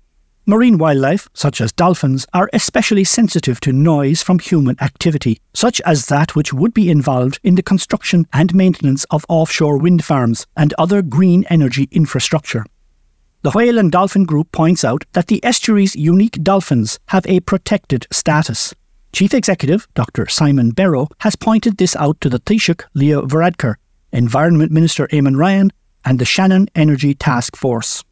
Marine 0.45 0.77
wildlife, 0.77 1.27
such 1.33 1.59
as 1.59 1.71
dolphins, 1.71 2.27
are 2.35 2.51
especially 2.53 3.03
sensitive 3.03 3.59
to 3.61 3.73
noise 3.73 4.21
from 4.21 4.37
human 4.37 4.79
activity, 4.79 5.39
such 5.55 5.81
as 5.81 6.05
that 6.05 6.35
which 6.35 6.53
would 6.53 6.75
be 6.75 6.91
involved 6.91 7.39
in 7.41 7.55
the 7.55 7.63
construction 7.63 8.27
and 8.31 8.53
maintenance 8.53 9.05
of 9.05 9.25
offshore 9.27 9.79
wind 9.79 10.05
farms 10.05 10.45
and 10.55 10.75
other 10.77 11.01
green 11.01 11.45
energy 11.49 11.89
infrastructure. 11.91 12.63
The 13.41 13.49
Whale 13.49 13.79
and 13.79 13.91
Dolphin 13.91 14.25
Group 14.25 14.51
points 14.51 14.83
out 14.85 15.03
that 15.13 15.27
the 15.27 15.43
estuary's 15.43 15.95
unique 15.95 16.43
dolphins 16.43 16.99
have 17.07 17.25
a 17.25 17.39
protected 17.39 18.05
status. 18.11 18.75
Chief 19.13 19.35
Executive 19.35 19.87
Dr. 19.93 20.27
Simon 20.27 20.71
Berrow 20.71 21.07
has 21.19 21.35
pointed 21.35 21.77
this 21.77 21.95
out 21.97 22.19
to 22.21 22.29
the 22.29 22.39
Taoiseach 22.39 22.83
Leo 22.95 23.21
Varadkar, 23.27 23.75
Environment 24.11 24.71
Minister 24.71 25.07
Eamon 25.09 25.37
Ryan, 25.37 25.71
and 26.03 26.17
the 26.17 26.25
Shannon 26.25 26.67
Energy 26.73 27.13
Task 27.13 27.55
Force. 27.55 28.03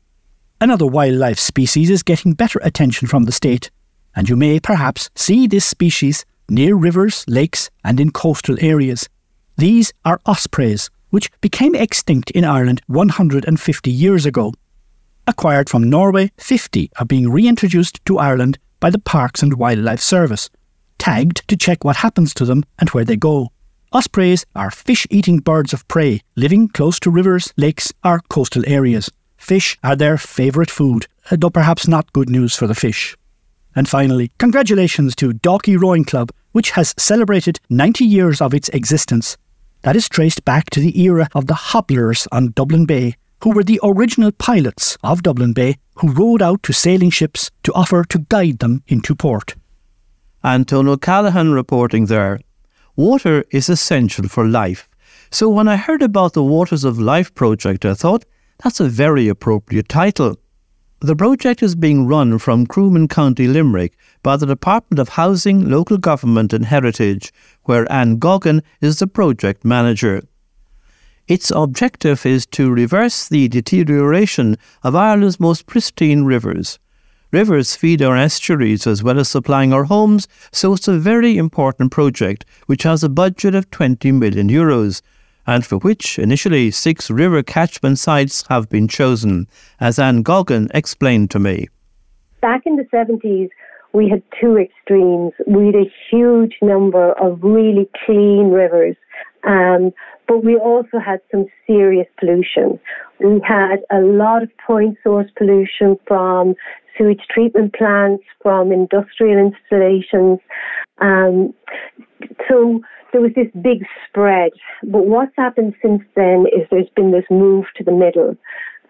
Another 0.61 0.85
wildlife 0.85 1.39
species 1.39 1.89
is 1.89 2.03
getting 2.03 2.33
better 2.33 2.59
attention 2.61 3.07
from 3.07 3.23
the 3.23 3.31
state, 3.31 3.71
and 4.15 4.29
you 4.29 4.35
may 4.35 4.59
perhaps 4.59 5.09
see 5.15 5.47
this 5.47 5.65
species 5.65 6.23
near 6.47 6.75
rivers, 6.75 7.25
lakes, 7.27 7.71
and 7.83 7.99
in 7.99 8.11
coastal 8.11 8.57
areas. 8.61 9.09
These 9.57 9.91
are 10.05 10.21
ospreys, 10.27 10.91
which 11.09 11.31
became 11.41 11.73
extinct 11.73 12.29
in 12.29 12.45
Ireland 12.45 12.83
150 12.85 13.89
years 13.89 14.27
ago. 14.27 14.53
Acquired 15.25 15.67
from 15.67 15.89
Norway, 15.89 16.31
50 16.37 16.91
are 16.99 17.05
being 17.05 17.31
reintroduced 17.31 18.05
to 18.05 18.19
Ireland 18.19 18.59
by 18.79 18.91
the 18.91 18.99
Parks 18.99 19.41
and 19.41 19.55
Wildlife 19.55 19.99
Service, 19.99 20.47
tagged 21.01 21.41
to 21.47 21.57
check 21.57 21.83
what 21.83 21.97
happens 21.97 22.31
to 22.35 22.45
them 22.45 22.63
and 22.77 22.89
where 22.91 23.03
they 23.03 23.17
go. 23.17 23.49
Ospreys 23.91 24.45
are 24.55 24.69
fish 24.69 25.07
eating 25.09 25.39
birds 25.39 25.73
of 25.73 25.87
prey 25.87 26.21
living 26.35 26.67
close 26.67 26.99
to 26.99 27.09
rivers, 27.09 27.51
lakes, 27.57 27.91
or 28.05 28.21
coastal 28.29 28.63
areas. 28.67 29.09
Fish 29.35 29.79
are 29.83 29.95
their 29.95 30.17
favourite 30.19 30.69
food, 30.69 31.07
uh, 31.31 31.37
though 31.39 31.49
perhaps 31.49 31.87
not 31.87 32.13
good 32.13 32.29
news 32.29 32.55
for 32.55 32.67
the 32.67 32.75
fish. 32.75 33.17
And 33.75 33.89
finally, 33.89 34.31
congratulations 34.37 35.15
to 35.15 35.33
Dalkey 35.33 35.81
Rowing 35.81 36.05
Club, 36.05 36.29
which 36.51 36.71
has 36.71 36.93
celebrated 36.99 37.59
90 37.69 38.05
years 38.05 38.39
of 38.39 38.53
its 38.53 38.69
existence. 38.69 39.37
That 39.81 39.95
is 39.95 40.07
traced 40.07 40.45
back 40.45 40.69
to 40.69 40.79
the 40.79 41.01
era 41.01 41.27
of 41.33 41.47
the 41.47 41.55
hobblers 41.55 42.27
on 42.31 42.51
Dublin 42.51 42.85
Bay, 42.85 43.15
who 43.43 43.49
were 43.49 43.63
the 43.63 43.79
original 43.81 44.31
pilots 44.31 44.97
of 45.03 45.23
Dublin 45.23 45.53
Bay 45.53 45.77
who 45.95 46.13
rowed 46.13 46.43
out 46.43 46.61
to 46.63 46.73
sailing 46.73 47.09
ships 47.09 47.49
to 47.63 47.73
offer 47.73 48.03
to 48.03 48.19
guide 48.29 48.59
them 48.59 48.83
into 48.87 49.15
port. 49.15 49.55
Anton 50.43 50.87
O'Callaghan 50.87 51.51
reporting 51.51 52.07
there. 52.07 52.39
Water 52.95 53.43
is 53.51 53.69
essential 53.69 54.27
for 54.27 54.47
life. 54.47 54.89
So 55.29 55.47
when 55.47 55.67
I 55.67 55.75
heard 55.75 56.01
about 56.01 56.33
the 56.33 56.43
Waters 56.43 56.83
of 56.83 56.99
Life 56.99 57.33
project, 57.35 57.85
I 57.85 57.93
thought 57.93 58.25
that's 58.63 58.79
a 58.79 58.89
very 58.89 59.27
appropriate 59.27 59.87
title. 59.87 60.37
The 60.99 61.15
project 61.15 61.63
is 61.63 61.75
being 61.75 62.07
run 62.07 62.37
from 62.37 62.67
Crooman 62.67 63.09
County, 63.09 63.47
Limerick 63.47 63.97
by 64.23 64.35
the 64.35 64.45
Department 64.45 64.99
of 64.99 65.09
Housing, 65.09 65.69
Local 65.69 65.97
Government 65.97 66.53
and 66.53 66.65
Heritage, 66.65 67.31
where 67.63 67.91
Anne 67.91 68.17
Goggin 68.17 68.61
is 68.81 68.99
the 68.99 69.07
project 69.07 69.63
manager. 69.63 70.21
Its 71.27 71.51
objective 71.51 72.25
is 72.25 72.45
to 72.47 72.71
reverse 72.71 73.27
the 73.27 73.47
deterioration 73.47 74.57
of 74.83 74.95
Ireland's 74.95 75.39
most 75.39 75.65
pristine 75.65 76.23
rivers. 76.23 76.77
Rivers 77.31 77.77
feed 77.77 78.01
our 78.01 78.17
estuaries 78.17 78.85
as 78.85 79.03
well 79.03 79.17
as 79.17 79.29
supplying 79.29 79.71
our 79.71 79.85
homes, 79.85 80.27
so 80.51 80.73
it's 80.73 80.89
a 80.89 80.99
very 80.99 81.37
important 81.37 81.89
project 81.89 82.43
which 82.65 82.83
has 82.83 83.05
a 83.05 83.09
budget 83.09 83.55
of 83.55 83.71
20 83.71 84.11
million 84.11 84.49
euros 84.49 85.01
and 85.47 85.65
for 85.65 85.77
which 85.77 86.19
initially 86.19 86.71
six 86.71 87.09
river 87.09 87.41
catchment 87.41 87.99
sites 87.99 88.43
have 88.49 88.67
been 88.69 88.87
chosen, 88.87 89.47
as 89.79 89.97
Anne 89.97 90.23
Goggin 90.23 90.69
explained 90.73 91.31
to 91.31 91.39
me. 91.39 91.69
Back 92.41 92.63
in 92.65 92.75
the 92.75 92.83
70s, 92.93 93.49
we 93.93 94.09
had 94.09 94.21
two 94.39 94.57
extremes. 94.57 95.31
We 95.47 95.67
had 95.67 95.75
a 95.75 95.91
huge 96.09 96.55
number 96.61 97.13
of 97.13 97.41
really 97.41 97.89
clean 98.05 98.51
rivers, 98.51 98.97
um, 99.45 99.93
but 100.27 100.43
we 100.43 100.57
also 100.57 100.99
had 100.99 101.21
some 101.31 101.45
serious 101.65 102.07
pollution. 102.19 102.79
We 103.19 103.41
had 103.47 103.77
a 103.91 103.99
lot 103.99 104.43
of 104.43 104.49
point 104.65 104.97
source 105.03 105.29
pollution 105.37 105.97
from 106.07 106.55
sewage 106.97 107.21
treatment 107.29 107.73
plants, 107.73 108.23
from 108.41 108.71
industrial 108.71 109.37
installations. 109.37 110.39
Um, 110.99 111.53
so 112.49 112.81
there 113.11 113.21
was 113.21 113.31
this 113.35 113.47
big 113.61 113.85
spread. 114.07 114.51
But 114.83 115.05
what's 115.05 115.33
happened 115.37 115.73
since 115.81 116.01
then 116.15 116.45
is 116.53 116.67
there's 116.69 116.89
been 116.95 117.11
this 117.11 117.25
move 117.29 117.65
to 117.77 117.83
the 117.83 117.91
middle. 117.91 118.37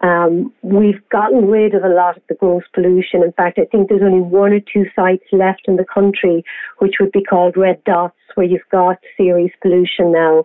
Um, 0.02 0.52
we've 0.62 1.00
gotten 1.10 1.46
rid 1.46 1.74
of 1.74 1.84
a 1.84 1.88
lot 1.88 2.16
of 2.16 2.22
the 2.28 2.34
gross 2.34 2.64
pollution. 2.74 3.22
In 3.22 3.32
fact, 3.32 3.58
I 3.58 3.66
think 3.66 3.88
there's 3.88 4.02
only 4.02 4.20
one 4.20 4.52
or 4.52 4.60
two 4.60 4.84
sites 4.96 5.24
left 5.30 5.62
in 5.66 5.76
the 5.76 5.84
country 5.84 6.44
which 6.78 6.94
would 6.98 7.12
be 7.12 7.22
called 7.22 7.56
red 7.56 7.82
dots, 7.84 8.16
where 8.34 8.46
you've 8.46 8.60
got 8.72 8.96
serious 9.16 9.52
pollution 9.62 10.10
now. 10.10 10.44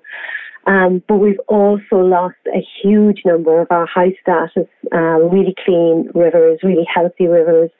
Um, 0.67 1.01
but 1.07 1.15
we've 1.15 1.39
also 1.47 1.95
lost 1.95 2.35
a 2.53 2.59
huge 2.83 3.21
number 3.25 3.61
of 3.61 3.67
our 3.71 3.87
high 3.87 4.13
status, 4.21 4.67
uh, 4.93 4.97
really 4.97 5.55
clean 5.63 6.09
rivers, 6.13 6.59
really 6.61 6.85
healthy 6.93 7.25
rivers. 7.27 7.71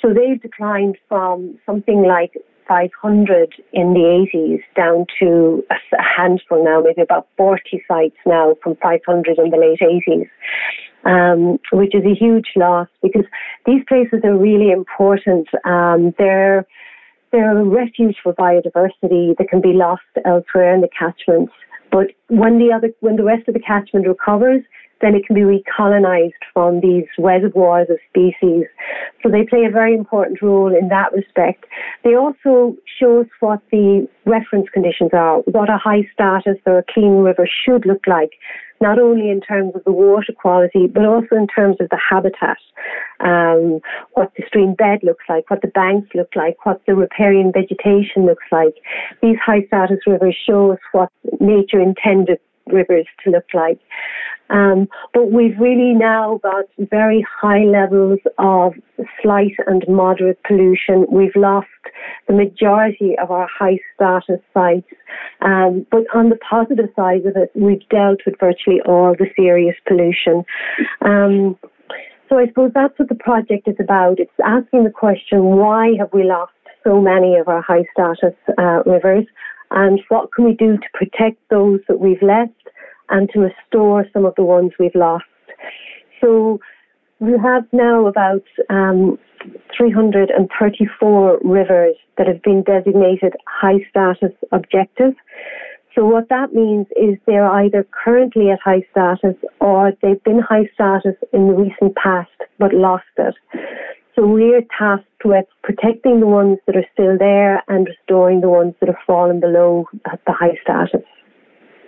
So 0.00 0.14
they've 0.14 0.40
declined 0.40 0.96
from 1.08 1.58
something 1.66 2.04
like 2.04 2.34
500 2.68 3.54
in 3.72 3.92
the 3.92 4.26
80s 4.34 4.60
down 4.76 5.06
to 5.18 5.64
a, 5.70 5.74
handful 6.16 6.64
now, 6.64 6.80
maybe 6.80 7.02
about 7.02 7.26
40 7.36 7.82
sites 7.88 8.16
now 8.24 8.54
from 8.62 8.76
500 8.76 9.38
in 9.38 9.50
the 9.50 9.56
late 9.56 9.80
80s. 9.80 10.28
Um, 11.04 11.58
which 11.72 11.96
is 11.96 12.04
a 12.04 12.14
huge 12.14 12.46
loss 12.54 12.86
because 13.02 13.24
these 13.66 13.82
places 13.88 14.20
are 14.22 14.36
really 14.36 14.70
important. 14.70 15.48
Um, 15.64 16.14
they're 16.16 16.64
they're 17.32 17.58
a 17.58 17.64
refuge 17.64 18.16
for 18.22 18.32
biodiversity 18.34 19.36
that 19.36 19.48
can 19.50 19.60
be 19.60 19.72
lost 19.72 20.02
elsewhere 20.24 20.72
in 20.72 20.80
the 20.80 20.88
catchments. 20.96 21.52
But 21.92 22.08
when 22.28 22.58
the 22.58 22.72
other, 22.74 22.92
when 23.00 23.16
the 23.16 23.24
rest 23.24 23.46
of 23.46 23.54
the 23.54 23.60
catchment 23.60 24.08
recovers, 24.08 24.62
then 25.02 25.14
it 25.14 25.26
can 25.26 25.34
be 25.34 25.42
recolonized 25.42 26.40
from 26.54 26.80
these 26.80 27.04
reservoirs 27.18 27.88
of 27.90 27.98
species. 28.08 28.64
So 29.22 29.28
they 29.28 29.44
play 29.44 29.64
a 29.64 29.70
very 29.70 29.94
important 29.94 30.40
role 30.40 30.74
in 30.74 30.88
that 30.88 31.12
respect. 31.12 31.66
They 32.04 32.14
also 32.14 32.76
show 32.98 33.20
us 33.20 33.26
what 33.40 33.60
the 33.70 34.08
reference 34.24 34.68
conditions 34.72 35.10
are, 35.12 35.38
what 35.40 35.68
a 35.68 35.76
high 35.76 36.08
status 36.14 36.56
or 36.64 36.78
a 36.78 36.84
clean 36.94 37.18
river 37.18 37.46
should 37.64 37.84
look 37.84 38.06
like 38.06 38.30
not 38.82 38.98
only 38.98 39.30
in 39.30 39.40
terms 39.40 39.72
of 39.74 39.84
the 39.84 39.92
water 39.92 40.32
quality, 40.36 40.88
but 40.88 41.06
also 41.06 41.36
in 41.36 41.46
terms 41.46 41.76
of 41.80 41.88
the 41.88 42.00
habitat, 42.10 42.58
um, 43.20 43.80
what 44.14 44.32
the 44.36 44.42
stream 44.48 44.74
bed 44.74 44.98
looks 45.02 45.24
like, 45.28 45.48
what 45.48 45.62
the 45.62 45.68
banks 45.68 46.08
look 46.14 46.34
like, 46.34 46.66
what 46.66 46.82
the 46.86 46.94
riparian 46.94 47.52
vegetation 47.52 48.26
looks 48.26 48.44
like. 48.50 48.74
These 49.22 49.36
high 49.44 49.64
status 49.68 50.00
rivers 50.06 50.36
show 50.46 50.72
us 50.72 50.80
what 50.90 51.10
nature 51.40 51.80
intended 51.80 52.40
rivers 52.66 53.06
to 53.22 53.30
look 53.30 53.46
like. 53.54 53.78
Um, 54.50 54.88
but 55.14 55.30
we've 55.30 55.58
really 55.58 55.94
now 55.94 56.40
got 56.42 56.66
very 56.78 57.24
high 57.40 57.64
levels 57.64 58.18
of 58.38 58.74
slight 59.22 59.54
and 59.66 59.82
moderate 59.88 60.42
pollution. 60.42 61.06
We've 61.10 61.34
lost 61.36 61.68
the 62.26 62.34
majority 62.34 63.16
of 63.20 63.30
our 63.30 63.48
high 63.48 63.78
status 63.94 64.40
sites. 64.54 64.88
Um, 65.40 65.86
but 65.90 66.04
on 66.14 66.28
the 66.28 66.36
positive 66.36 66.88
side 66.96 67.26
of 67.26 67.36
it, 67.36 67.50
we've 67.54 67.86
dealt 67.88 68.20
with 68.26 68.36
virtually 68.38 68.80
all 68.86 69.14
the 69.18 69.26
serious 69.36 69.76
pollution. 69.86 70.44
Um, 71.02 71.58
so 72.28 72.38
I 72.38 72.46
suppose 72.46 72.70
that's 72.74 72.98
what 72.98 73.08
the 73.08 73.14
project 73.14 73.68
is 73.68 73.76
about. 73.78 74.18
It's 74.18 74.32
asking 74.44 74.84
the 74.84 74.90
question, 74.90 75.56
why 75.56 75.90
have 75.98 76.08
we 76.14 76.24
lost 76.24 76.52
so 76.82 77.00
many 77.00 77.36
of 77.36 77.48
our 77.48 77.60
high 77.60 77.84
status 77.92 78.34
uh, 78.58 78.82
rivers? 78.86 79.26
And 79.70 80.00
what 80.08 80.32
can 80.32 80.44
we 80.44 80.54
do 80.54 80.76
to 80.76 80.86
protect 80.94 81.38
those 81.50 81.80
that 81.88 82.00
we've 82.00 82.22
left 82.22 82.52
and 83.08 83.28
to 83.30 83.40
restore 83.40 84.06
some 84.12 84.24
of 84.24 84.34
the 84.36 84.44
ones 84.44 84.72
we've 84.78 84.94
lost? 84.94 85.24
So 86.20 86.60
we 87.20 87.32
have 87.42 87.64
now 87.72 88.06
about 88.06 88.44
um, 88.70 89.18
334 89.76 91.38
rivers 91.42 91.96
that 92.18 92.26
have 92.26 92.42
been 92.42 92.62
designated 92.62 93.34
high 93.46 93.78
status 93.90 94.32
objective. 94.52 95.14
So 95.94 96.06
what 96.06 96.28
that 96.30 96.54
means 96.54 96.86
is 96.96 97.18
they're 97.26 97.50
either 97.50 97.86
currently 98.04 98.50
at 98.50 98.58
high 98.64 98.82
status 98.90 99.36
or 99.60 99.92
they've 100.00 100.22
been 100.24 100.40
high 100.40 100.68
status 100.74 101.16
in 101.32 101.48
the 101.48 101.54
recent 101.54 101.94
past 101.96 102.30
but 102.58 102.72
lost 102.72 103.04
it. 103.18 103.34
So 104.14 104.26
we're 104.26 104.62
tasked 104.78 105.24
with 105.24 105.46
protecting 105.62 106.20
the 106.20 106.26
ones 106.26 106.58
that 106.66 106.76
are 106.76 106.86
still 106.92 107.16
there 107.18 107.62
and 107.68 107.86
restoring 107.86 108.40
the 108.40 108.48
ones 108.48 108.74
that 108.80 108.88
have 108.88 109.02
fallen 109.06 109.40
below 109.40 109.86
the 110.04 110.32
high 110.32 110.58
status. 110.62 111.02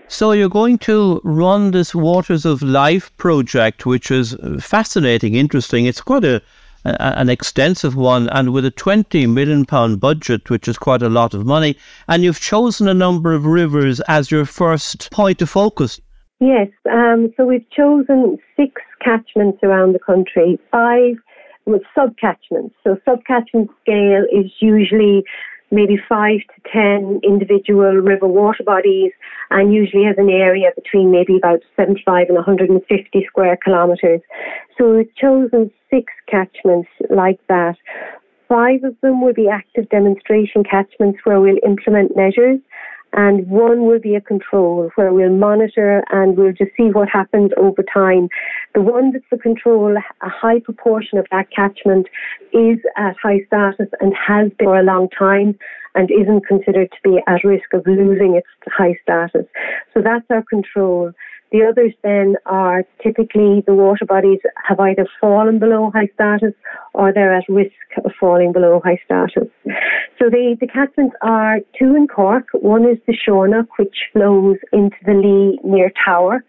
So 0.08 0.32
you're 0.32 0.50
going 0.50 0.78
to 0.78 1.20
run 1.24 1.70
this 1.70 1.94
Waters 1.94 2.44
of 2.44 2.62
Life 2.62 3.14
project, 3.16 3.86
which 3.86 4.10
is 4.10 4.34
uh, 4.34 4.58
fascinating, 4.60 5.34
interesting. 5.34 5.86
It's 5.86 6.00
quite 6.00 6.24
a 6.24 6.42
an 6.84 7.28
extensive 7.28 7.96
one, 7.96 8.28
and 8.28 8.52
with 8.52 8.64
a 8.64 8.70
twenty 8.70 9.26
million 9.26 9.64
pound 9.64 10.00
budget, 10.00 10.50
which 10.50 10.68
is 10.68 10.78
quite 10.78 11.02
a 11.02 11.08
lot 11.08 11.34
of 11.34 11.46
money. 11.46 11.76
And 12.08 12.22
you've 12.22 12.40
chosen 12.40 12.88
a 12.88 12.94
number 12.94 13.32
of 13.32 13.46
rivers 13.46 14.00
as 14.08 14.30
your 14.30 14.44
first 14.44 15.10
point 15.10 15.42
of 15.42 15.50
focus. 15.50 16.00
Yes, 16.40 16.68
um, 16.92 17.32
so 17.36 17.46
we've 17.46 17.68
chosen 17.70 18.38
six 18.56 18.82
catchments 19.02 19.58
around 19.62 19.92
the 19.92 19.98
country, 19.98 20.58
five 20.70 21.14
with 21.66 21.82
subcatchments. 21.96 22.72
So 22.82 22.98
subcatchment 23.06 23.68
scale 23.80 24.24
is 24.32 24.50
usually 24.60 25.24
maybe 25.74 25.98
five 26.08 26.40
to 26.40 26.70
ten 26.72 27.20
individual 27.22 27.92
river 27.94 28.26
water 28.26 28.64
bodies 28.64 29.12
and 29.50 29.74
usually 29.74 30.04
has 30.04 30.16
an 30.18 30.30
area 30.30 30.70
between 30.74 31.10
maybe 31.10 31.37
about 31.37 31.60
75 31.76 32.28
and 32.28 32.37
150 32.37 33.26
square 33.26 33.56
kilometres. 33.56 34.20
So 34.78 34.96
we've 34.96 35.14
chosen 35.16 35.70
six 35.90 36.12
catchments 36.28 36.88
like 37.10 37.40
that. 37.48 37.76
Five 38.48 38.84
of 38.84 38.94
them 39.00 39.22
will 39.22 39.34
be 39.34 39.48
active 39.48 39.88
demonstration 39.88 40.64
catchments 40.64 41.20
where 41.24 41.40
we'll 41.40 41.58
implement 41.64 42.16
measures 42.16 42.60
and 43.16 43.48
one 43.48 43.87
will 43.87 44.00
be 44.00 44.14
a 44.14 44.20
control 44.20 44.90
where 44.96 45.12
we'll 45.12 45.31
monitor 45.31 46.03
and 46.11 46.37
we'll 46.37 46.53
just 46.53 46.72
see 46.77 46.90
what 46.90 47.09
happens 47.09 47.50
over 47.57 47.83
time. 47.83 48.29
The 48.74 48.81
one 48.81 49.12
that's 49.12 49.24
the 49.31 49.38
control, 49.38 49.96
a 49.96 50.29
high 50.29 50.61
proportion 50.61 51.18
of 51.18 51.27
that 51.31 51.50
catchment 51.55 52.09
is 52.53 52.79
at 52.96 53.16
high 53.22 53.44
status 53.46 53.88
and 54.00 54.12
has 54.14 54.50
been 54.59 54.66
for 54.66 54.79
a 54.79 54.83
long 54.83 55.09
time 55.16 55.57
and 55.94 56.11
isn't 56.11 56.46
considered 56.46 56.90
to 56.90 57.09
be 57.09 57.18
at 57.27 57.44
risk 57.44 57.72
of 57.72 57.87
losing 57.87 58.35
its 58.35 58.48
high 58.66 58.98
status. 59.03 59.46
So 59.92 60.03
that's 60.03 60.27
our 60.31 60.42
control. 60.50 61.12
The 61.54 61.62
others 61.62 61.92
then 62.02 62.34
are 62.46 62.82
typically 63.00 63.62
the 63.64 63.74
water 63.74 64.04
bodies 64.04 64.40
have 64.66 64.80
either 64.80 65.06
fallen 65.20 65.60
below 65.60 65.92
high 65.94 66.08
status 66.12 66.52
or 66.94 67.12
they're 67.12 67.32
at 67.32 67.44
risk 67.48 67.70
of 68.04 68.10
falling 68.18 68.50
below 68.50 68.80
high 68.84 68.98
status. 69.04 69.48
So 70.18 70.30
the, 70.30 70.56
the 70.60 70.66
catchments 70.66 71.14
are 71.22 71.60
two 71.78 71.94
in 71.94 72.08
Cork. 72.08 72.48
One 72.54 72.82
is 72.82 72.98
the 73.06 73.16
Shournagh, 73.16 73.68
which 73.78 73.94
flows 74.12 74.56
into 74.72 74.96
the 75.06 75.14
Lee 75.14 75.60
near 75.62 75.92
Tower. 76.04 76.44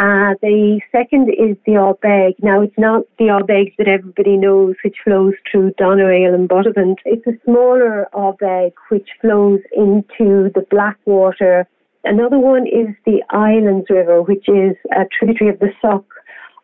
Uh, 0.00 0.34
the 0.42 0.80
second 0.90 1.28
is 1.28 1.56
the 1.64 1.74
Awbeg. 1.74 2.34
Now, 2.42 2.60
it's 2.60 2.76
not 2.76 3.04
the 3.20 3.26
Awbeg 3.26 3.76
that 3.78 3.86
everybody 3.86 4.36
knows, 4.36 4.74
which 4.82 4.96
flows 5.04 5.34
through 5.48 5.74
Doneraile 5.74 6.34
and 6.34 6.48
Buttevant. 6.48 6.98
It's 7.04 7.24
a 7.28 7.38
smaller 7.44 8.08
Awbeg 8.12 8.72
which 8.88 9.08
flows 9.20 9.60
into 9.76 10.50
the 10.56 10.66
Blackwater 10.68 11.68
Another 12.04 12.38
one 12.38 12.66
is 12.66 12.94
the 13.06 13.22
Islands 13.30 13.86
River, 13.88 14.22
which 14.22 14.46
is 14.48 14.76
a 14.92 15.04
tributary 15.18 15.50
of 15.50 15.58
the 15.58 15.70
Suck 15.80 16.04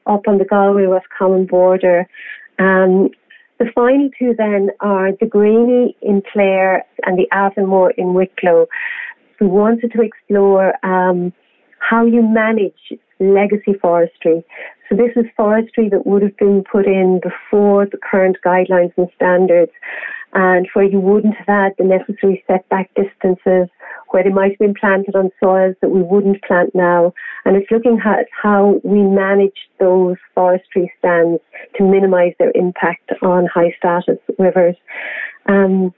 up 0.07 0.29
on 0.29 0.39
the 0.39 0.45
Galway 0.45 0.83
Roscommon 0.83 1.47
border. 1.47 2.07
Um, 2.59 3.11
the 3.59 3.71
final 3.75 4.11
two 4.19 4.35
then 4.37 4.71
are 4.81 5.13
the 5.19 5.27
Graney 5.27 5.97
in 6.03 6.23
Clare 6.33 6.85
and 7.05 7.19
the 7.19 7.29
Avonmore 7.33 7.93
in 7.97 8.15
Wicklow. 8.15 8.67
We 9.41 9.47
wanted 9.47 9.93
to 9.93 10.03
explore 10.03 10.75
um, 10.85 11.33
how 11.79 12.05
you 12.05 12.23
manage 12.23 12.93
legacy 13.19 13.75
forestry. 13.81 14.45
So 14.89 14.97
this 14.97 15.13
is 15.17 15.25
forestry 15.37 15.89
that 15.89 16.07
would 16.07 16.23
have 16.23 16.37
been 16.37 16.65
put 16.71 16.87
in 16.87 17.21
before 17.23 17.87
the 17.87 17.99
current 17.99 18.37
guidelines 18.45 18.93
and 18.97 19.09
standards 19.15 19.73
and 20.33 20.69
where 20.75 20.85
you 20.85 21.01
wouldn't 21.01 21.37
have 21.37 21.47
had 21.47 21.73
the 21.79 21.85
necessary 21.85 22.45
setback 22.47 22.91
distances, 22.95 23.69
where 24.11 24.25
they 24.25 24.31
might 24.31 24.53
have 24.53 24.59
been 24.59 24.75
planted 24.75 25.15
on 25.15 25.31
soils 25.43 25.77
that 25.81 25.91
we 25.91 26.03
wouldn't 26.03 26.43
plant 26.43 26.75
now. 26.75 27.13
And 27.45 27.57
it's 27.57 27.71
looking 27.71 28.01
at 28.05 28.27
how 28.31 28.81
we 28.85 29.03
manage 29.03 29.69
those 29.79 30.17
forestry 30.35 30.93
stands 30.99 31.41
to 31.77 31.85
minimise 31.85 32.33
their 32.39 32.53
impact 32.55 33.11
on 33.23 33.47
high 33.47 33.75
status 33.79 34.19
rivers. 34.39 34.77
Um, 35.47 35.95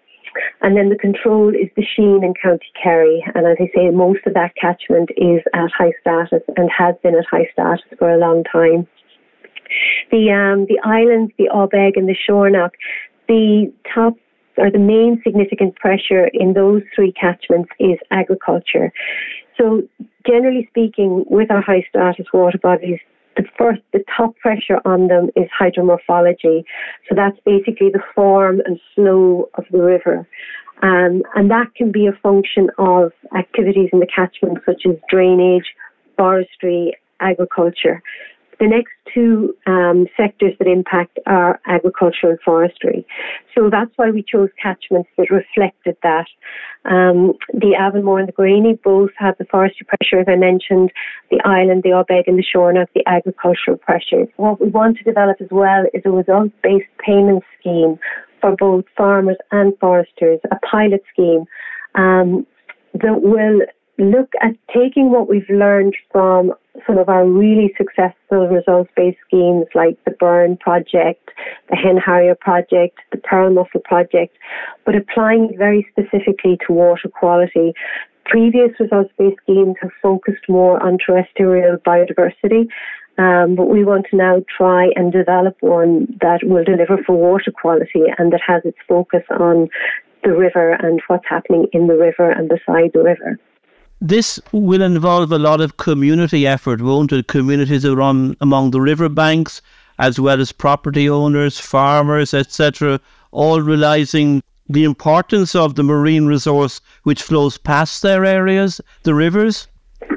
and 0.62 0.76
then 0.76 0.88
the 0.88 0.96
control 0.96 1.50
is 1.50 1.68
the 1.76 1.84
Sheen 1.96 2.24
in 2.24 2.34
County 2.40 2.70
Kerry. 2.82 3.22
And 3.34 3.46
as 3.46 3.56
I 3.60 3.70
say, 3.74 3.90
most 3.90 4.20
of 4.26 4.34
that 4.34 4.54
catchment 4.60 5.10
is 5.16 5.42
at 5.54 5.70
high 5.76 5.92
status 6.00 6.42
and 6.56 6.70
has 6.76 6.94
been 7.02 7.14
at 7.14 7.26
high 7.30 7.48
status 7.52 7.84
for 7.98 8.10
a 8.10 8.18
long 8.18 8.44
time. 8.44 8.86
The 10.10 10.30
um, 10.30 10.66
the 10.66 10.78
islands, 10.84 11.32
the 11.38 11.48
Awbeg 11.52 11.96
and 11.96 12.08
the 12.08 12.16
Shournagh, 12.28 12.70
the 13.28 13.72
top 13.94 14.14
or 14.56 14.70
the 14.70 14.78
main 14.78 15.20
significant 15.24 15.76
pressure 15.76 16.28
in 16.32 16.52
those 16.52 16.82
three 16.94 17.12
catchments 17.12 17.70
is 17.78 17.98
agriculture. 18.10 18.92
So, 19.58 19.82
generally 20.26 20.66
speaking, 20.70 21.24
with 21.28 21.50
our 21.50 21.62
high 21.62 21.84
status 21.88 22.26
water 22.32 22.58
bodies, 22.58 22.98
the 23.36 23.44
first, 23.58 23.80
the 23.92 24.04
top 24.14 24.36
pressure 24.36 24.80
on 24.84 25.08
them 25.08 25.30
is 25.36 25.48
hydromorphology. 25.58 26.64
So 27.08 27.14
that's 27.14 27.38
basically 27.44 27.90
the 27.90 28.02
form 28.14 28.60
and 28.64 28.78
flow 28.94 29.48
of 29.54 29.64
the 29.70 29.80
river. 29.82 30.26
Um, 30.82 31.22
and 31.34 31.50
that 31.50 31.74
can 31.76 31.92
be 31.92 32.06
a 32.06 32.12
function 32.22 32.68
of 32.78 33.12
activities 33.36 33.90
in 33.92 34.00
the 34.00 34.06
catchment 34.06 34.58
such 34.66 34.82
as 34.86 34.96
drainage, 35.08 35.74
forestry, 36.16 36.94
agriculture. 37.20 38.02
The 38.62 38.68
next 38.68 38.92
two 39.12 39.56
um, 39.66 40.06
sectors 40.16 40.54
that 40.60 40.68
impact 40.68 41.18
are 41.26 41.60
agriculture 41.66 42.30
and 42.30 42.38
forestry. 42.44 43.04
So 43.56 43.68
that's 43.68 43.90
why 43.96 44.10
we 44.10 44.22
chose 44.22 44.50
catchments 44.62 45.08
that 45.18 45.30
reflected 45.30 45.96
that. 46.04 46.26
Um, 46.84 47.32
the 47.52 47.74
Avonmore 47.76 48.20
and 48.20 48.28
the 48.28 48.32
Graney 48.32 48.78
both 48.84 49.10
have 49.18 49.36
the 49.38 49.46
forestry 49.46 49.84
pressure, 49.84 50.20
as 50.20 50.28
I 50.28 50.36
mentioned, 50.36 50.92
the 51.28 51.40
Island, 51.44 51.82
the 51.82 51.88
Awbeg 51.88 52.28
and 52.28 52.38
the 52.38 52.44
Shournagh, 52.44 52.86
the 52.94 53.02
agricultural 53.08 53.78
pressures. 53.78 54.28
What 54.36 54.60
we 54.60 54.68
want 54.68 54.96
to 54.98 55.02
develop 55.02 55.38
as 55.40 55.48
well 55.50 55.82
is 55.92 56.02
a 56.04 56.10
results-based 56.12 56.86
payment 57.04 57.42
scheme 57.58 57.98
for 58.40 58.54
both 58.54 58.84
farmers 58.96 59.38
and 59.50 59.76
foresters, 59.80 60.38
a 60.52 60.56
pilot 60.70 61.02
scheme 61.12 61.46
um, 61.96 62.46
that 62.94 63.22
will 63.22 63.62
look 63.98 64.32
at 64.42 64.52
taking 64.74 65.10
what 65.10 65.28
we've 65.28 65.48
learned 65.48 65.94
from 66.10 66.52
some 66.86 66.98
of 66.98 67.08
our 67.08 67.26
really 67.26 67.72
successful 67.76 68.48
results 68.48 68.90
based 68.96 69.18
schemes 69.26 69.66
like 69.74 70.02
the 70.04 70.10
Burren 70.12 70.56
Project, 70.56 71.30
the 71.68 71.76
Hen 71.76 71.98
Harrier 71.98 72.34
Project, 72.34 72.98
the 73.10 73.18
Pearl 73.18 73.52
Mussel 73.52 73.80
Project, 73.84 74.36
but 74.86 74.96
applying 74.96 75.50
it 75.50 75.58
very 75.58 75.86
specifically 75.90 76.58
to 76.66 76.72
water 76.72 77.08
quality. 77.08 77.74
Previous 78.24 78.70
results 78.80 79.12
based 79.18 79.36
schemes 79.42 79.76
have 79.82 79.90
focused 80.02 80.48
more 80.48 80.82
on 80.82 80.96
terrestrial 81.04 81.76
biodiversity. 81.78 82.68
Um, 83.18 83.56
but 83.56 83.66
we 83.66 83.84
want 83.84 84.06
to 84.10 84.16
now 84.16 84.42
try 84.56 84.88
and 84.96 85.12
develop 85.12 85.58
one 85.60 86.06
that 86.22 86.40
will 86.44 86.64
deliver 86.64 86.96
for 87.04 87.14
water 87.14 87.52
quality 87.52 88.04
and 88.16 88.32
that 88.32 88.40
has 88.46 88.62
its 88.64 88.78
focus 88.88 89.22
on 89.38 89.68
the 90.24 90.32
river 90.32 90.72
and 90.72 91.02
what's 91.08 91.26
happening 91.28 91.66
in 91.72 91.88
the 91.88 91.96
river 91.96 92.30
and 92.30 92.48
beside 92.48 92.92
the 92.94 93.02
river. 93.02 93.38
This 94.04 94.40
will 94.50 94.82
involve 94.82 95.30
a 95.30 95.38
lot 95.38 95.60
of 95.60 95.76
community 95.76 96.44
effort, 96.44 96.82
won't 96.82 97.12
it? 97.12 97.28
Communities 97.28 97.84
around 97.84 98.36
among 98.40 98.72
the 98.72 98.80
riverbanks, 98.80 99.62
as 99.96 100.18
well 100.18 100.40
as 100.40 100.50
property 100.50 101.08
owners, 101.08 101.60
farmers, 101.60 102.34
etc., 102.34 102.98
all 103.30 103.60
realizing 103.60 104.42
the 104.68 104.82
importance 104.82 105.54
of 105.54 105.76
the 105.76 105.84
marine 105.84 106.26
resource 106.26 106.80
which 107.04 107.22
flows 107.22 107.58
past 107.58 108.02
their 108.02 108.24
areas, 108.24 108.80
the 109.04 109.14
rivers? 109.14 109.68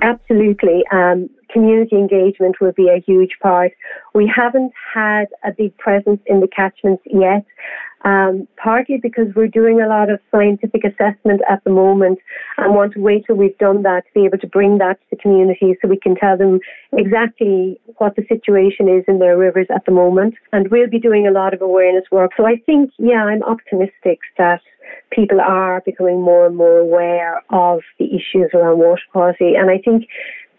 Absolutely. 0.01 0.83
Um, 0.91 1.29
community 1.53 1.95
engagement 1.95 2.55
will 2.59 2.71
be 2.71 2.89
a 2.89 3.03
huge 3.05 3.37
part. 3.39 3.71
We 4.15 4.31
haven't 4.35 4.73
had 4.95 5.25
a 5.43 5.51
big 5.51 5.77
presence 5.77 6.21
in 6.25 6.39
the 6.39 6.47
catchments 6.47 7.03
yet, 7.05 7.45
um, 8.05 8.47
partly 8.55 8.97
because 9.01 9.25
we're 9.35 9.47
doing 9.47 9.81
a 9.81 9.87
lot 9.87 10.11
of 10.11 10.19
scientific 10.31 10.83
assessment 10.85 11.41
at 11.49 11.63
the 11.63 11.71
moment 11.71 12.19
and 12.57 12.75
want 12.75 12.93
to 12.93 12.99
wait 12.99 13.25
till 13.25 13.35
we've 13.35 13.57
done 13.57 13.81
that 13.81 14.05
to 14.05 14.11
be 14.13 14.25
able 14.25 14.37
to 14.37 14.47
bring 14.47 14.77
that 14.77 14.99
to 14.99 15.05
the 15.09 15.17
community 15.17 15.75
so 15.81 15.87
we 15.87 15.99
can 15.99 16.15
tell 16.15 16.37
them 16.37 16.59
exactly 16.93 17.79
what 17.97 18.15
the 18.15 18.23
situation 18.29 18.87
is 18.87 19.03
in 19.07 19.17
their 19.17 19.37
rivers 19.37 19.65
at 19.73 19.83
the 19.85 19.91
moment. 19.91 20.35
And 20.53 20.69
we'll 20.69 20.89
be 20.89 20.99
doing 20.99 21.25
a 21.25 21.31
lot 21.31 21.55
of 21.55 21.61
awareness 21.63 22.05
work. 22.11 22.31
So 22.37 22.45
I 22.45 22.57
think, 22.65 22.91
yeah, 22.99 23.25
I'm 23.25 23.41
optimistic 23.43 24.19
that 24.37 24.61
people 25.11 25.41
are 25.41 25.81
becoming 25.83 26.21
more 26.21 26.45
and 26.45 26.55
more 26.55 26.77
aware 26.77 27.41
of 27.49 27.81
the 27.97 28.05
issues 28.05 28.51
around 28.53 28.77
water 28.77 29.01
quality. 29.11 29.55
And 29.55 29.71
I 29.71 29.79
think 29.79 30.07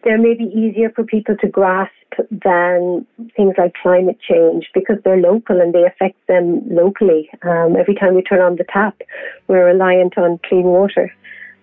they're 0.04 0.18
maybe 0.18 0.44
easier 0.44 0.90
for 0.90 1.04
people 1.04 1.37
to 1.40 1.48
grasp 1.48 1.92
than 2.30 3.06
things 3.37 3.54
like 3.59 3.74
climate 3.82 4.18
change 4.20 4.68
because 4.72 4.96
they're 5.04 5.16
local 5.16 5.61
and 5.61 5.74
they 5.74 5.85
affect 5.85 6.16
them 6.28 6.62
locally. 6.68 7.28
Um, 7.42 7.76
every 7.76 7.94
time 7.94 8.14
we 8.14 8.22
turn 8.22 8.40
on 8.40 8.56
the 8.56 8.64
tap, 8.72 9.00
we're 9.48 9.66
reliant 9.66 10.16
on 10.16 10.38
clean 10.48 10.64
water. 10.64 11.12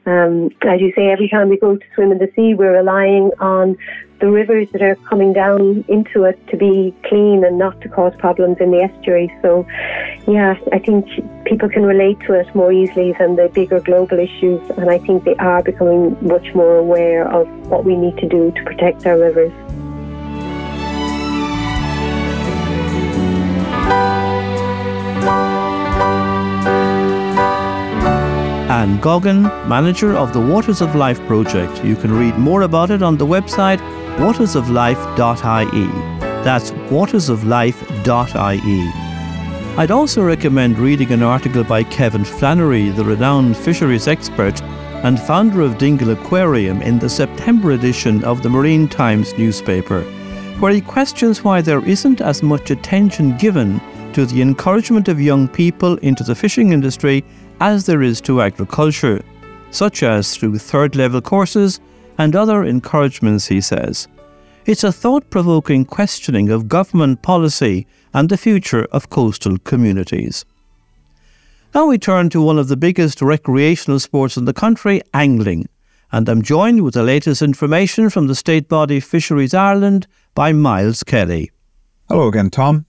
Um, 0.06 0.50
as 0.62 0.82
you 0.82 0.92
say, 0.96 1.10
every 1.10 1.30
time 1.30 1.50
we 1.50 1.58
go 1.58 1.78
to 1.78 1.86
swim 1.96 2.12
in 2.12 2.18
the 2.18 2.30
sea, 2.36 2.54
we're 2.54 2.76
relying 2.76 3.32
on 3.40 3.78
the 4.20 4.30
rivers 4.30 4.68
that 4.72 4.82
are 4.82 4.96
coming 4.96 5.34
down 5.34 5.84
into 5.88 6.24
it 6.24 6.40
to 6.48 6.58
be 6.58 6.94
clean 7.06 7.44
and 7.44 7.58
not 7.58 7.80
to 7.82 7.90
cause 7.90 8.14
problems 8.18 8.58
in 8.60 8.72
the 8.72 8.82
estuary. 8.82 9.34
So, 9.42 9.66
yeah, 10.28 10.56
I 10.72 10.80
think 10.80 11.08
people 11.46 11.70
can 11.70 11.84
relate 11.84 12.20
to 12.22 12.34
it 12.34 12.54
more 12.56 12.72
easily 12.72 13.14
than 13.20 13.36
the 13.36 13.50
bigger 13.54 13.80
global 13.80 14.20
issues, 14.20 14.62
and 14.78 14.90
I 14.90 14.98
think 14.98 15.24
they 15.24 15.36
are 15.36 15.64
becoming 15.64 16.18
much 16.26 16.54
more 16.54 16.78
aware 16.78 17.28
of 17.30 17.48
what 17.68 17.86
we 17.86 17.96
need 17.96 18.18
to 18.18 18.28
do 18.28 18.52
to 18.52 18.64
protect 18.64 19.06
our 19.06 19.18
rivers. 19.18 19.54
Anne 28.84 29.00
Goggin, 29.00 29.44
manager 29.70 30.14
of 30.14 30.34
the 30.34 30.42
Waters 30.42 30.82
of 30.82 30.94
Life 30.94 31.26
project. 31.26 31.86
You 31.86 31.96
can 31.96 32.12
read 32.12 32.38
more 32.38 32.64
about 32.64 32.92
it 32.92 33.02
on 33.02 33.16
the 33.16 33.26
website 33.26 33.80
watersoflife.ie. 34.18 35.88
That's 36.44 36.72
watersoflife.ie. 36.92 38.92
I'd 39.78 39.92
also 39.92 40.22
recommend 40.22 40.78
reading 40.78 41.14
an 41.14 41.24
article 41.24 41.64
by 41.64 41.84
Kevin 41.84 42.26
Flannery, 42.26 42.90
the 42.90 43.06
renowned 43.06 43.56
fisheries 43.56 44.10
expert 44.10 44.62
and 44.62 45.18
founder 45.18 45.62
of 45.62 45.78
Dingle 45.78 46.10
Aquarium, 46.10 46.82
in 46.82 47.00
the 47.00 47.08
September 47.08 47.72
edition 47.72 48.22
of 48.26 48.44
the 48.44 48.50
Marine 48.50 48.90
Times 48.90 49.38
newspaper, 49.38 50.02
where 50.60 50.74
he 50.74 50.82
questions 50.82 51.42
why 51.42 51.62
there 51.62 51.86
isn't 51.86 52.20
as 52.20 52.44
much 52.44 52.70
attention 52.70 53.38
given 53.38 53.80
to 54.14 54.26
the 54.26 54.42
encouragement 54.42 55.08
of 55.08 55.20
young 55.20 55.48
people 55.48 55.98
into 55.98 56.24
the 56.24 56.36
fishing 56.36 56.72
industry 56.72 57.24
as 57.60 57.86
there 57.86 58.02
is 58.02 58.22
to 58.22 58.42
agriculture, 58.42 59.24
such 59.72 60.04
as 60.04 60.36
through 60.36 60.58
third 60.58 60.96
level 60.96 61.22
courses 61.22 61.80
and 62.18 62.36
other 62.36 62.64
encouragements, 62.64 63.48
he 63.48 63.60
says. 63.60 64.08
It's 64.66 64.84
a 64.84 64.92
thought 64.92 65.30
provoking 65.30 65.84
questioning 65.84 66.50
of 66.50 66.68
government 66.68 67.22
policy 67.22 67.88
and 68.14 68.30
the 68.30 68.38
future 68.38 68.86
of 68.92 69.10
coastal 69.10 69.58
communities. 69.58 70.46
Now 71.74 71.88
we 71.88 71.98
turn 71.98 72.30
to 72.30 72.42
one 72.42 72.60
of 72.60 72.68
the 72.68 72.78
biggest 72.78 73.22
recreational 73.22 74.00
sports 74.00 74.38
in 74.38 74.46
the 74.46 74.54
country, 74.54 75.02
angling, 75.14 75.68
and 76.12 76.30
I'm 76.30 76.44
joined 76.44 76.84
with 76.84 76.94
the 76.94 77.02
latest 77.04 77.42
information 77.42 78.12
from 78.12 78.28
the 78.28 78.36
state 78.36 78.70
body 78.70 79.00
Fisheries 79.00 79.56
Ireland 79.56 80.06
by 80.36 80.54
Miles 80.54 81.04
Kelly. 81.04 81.50
Hello 82.08 82.28
again, 82.28 82.52
Tom. 82.52 82.86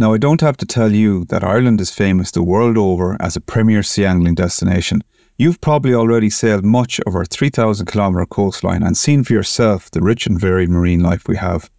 Now, 0.00 0.14
I 0.14 0.18
don't 0.18 0.40
have 0.40 0.56
to 0.56 0.64
tell 0.64 0.92
you 0.92 1.26
that 1.26 1.44
Ireland 1.44 1.78
is 1.78 1.90
famous 1.90 2.30
the 2.30 2.42
world 2.42 2.78
over 2.78 3.18
as 3.20 3.36
a 3.36 3.40
premier 3.40 3.82
sea 3.82 4.06
angling 4.06 4.34
destination, 4.34 5.04
You've 5.36 5.60
probably 5.60 5.94
already 5.94 6.28
sailed 6.30 6.64
much 6.64 7.00
of 7.06 7.14
our 7.14 7.24
3,000 7.24 7.86
kilometre 7.86 8.26
coastline 8.26 8.82
and 8.82 8.96
seen 8.96 9.24
for 9.24 9.34
yourself 9.34 9.90
the 9.90 10.00
rich 10.00 10.26
and 10.26 10.40
varied 10.40 10.68
marine 10.68 11.00
life 11.00 11.28
we 11.28 11.36
have. 11.36 11.70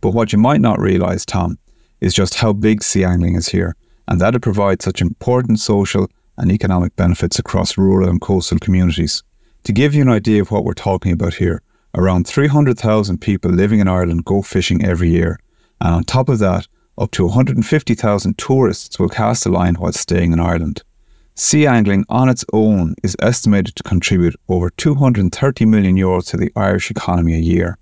But 0.00 0.10
what 0.10 0.32
you 0.32 0.38
might 0.38 0.60
not 0.60 0.80
realise, 0.80 1.24
Tom, 1.24 1.58
is 2.00 2.14
just 2.14 2.36
how 2.36 2.52
big 2.52 2.84
sea 2.84 3.04
angling 3.04 3.36
is 3.36 3.48
here 3.48 3.74
and 4.06 4.20
that 4.20 4.34
it 4.34 4.42
provides 4.42 4.84
such 4.84 5.00
important 5.00 5.58
social 5.60 6.08
and 6.36 6.50
economic 6.50 6.94
benefits 6.96 7.38
across 7.38 7.78
rural 7.78 8.08
and 8.08 8.20
coastal 8.20 8.58
communities. 8.58 9.22
To 9.64 9.72
give 9.72 9.94
you 9.94 10.02
an 10.02 10.08
idea 10.08 10.40
of 10.40 10.52
what 10.52 10.64
we're 10.64 10.74
talking 10.74 11.12
about 11.12 11.34
here, 11.34 11.62
around 11.94 12.26
300,000 12.26 13.20
people 13.20 13.50
living 13.50 13.80
in 13.80 13.88
Ireland 13.88 14.24
go 14.24 14.42
fishing 14.42 14.84
every 14.84 15.10
year, 15.10 15.38
and 15.80 15.94
on 15.94 16.04
top 16.04 16.28
of 16.28 16.38
that, 16.40 16.66
up 16.98 17.10
to 17.12 17.24
150,000 17.24 18.38
tourists 18.38 18.98
will 18.98 19.08
cast 19.08 19.46
a 19.46 19.50
line 19.50 19.74
while 19.74 19.92
staying 19.92 20.32
in 20.32 20.40
Ireland. 20.40 20.82
Sea 21.34 21.66
angling 21.66 22.06
on 22.08 22.30
its 22.30 22.44
own 22.52 22.94
is 23.02 23.14
estimated 23.20 23.76
to 23.76 23.82
contribute 23.82 24.36
over 24.48 24.70
230 24.70 25.66
million 25.66 25.96
euros 25.96 26.26
to 26.30 26.36
the 26.38 26.50
Irish 26.56 26.90
economy 26.90 27.34
a 27.34 27.38
year. 27.38 27.76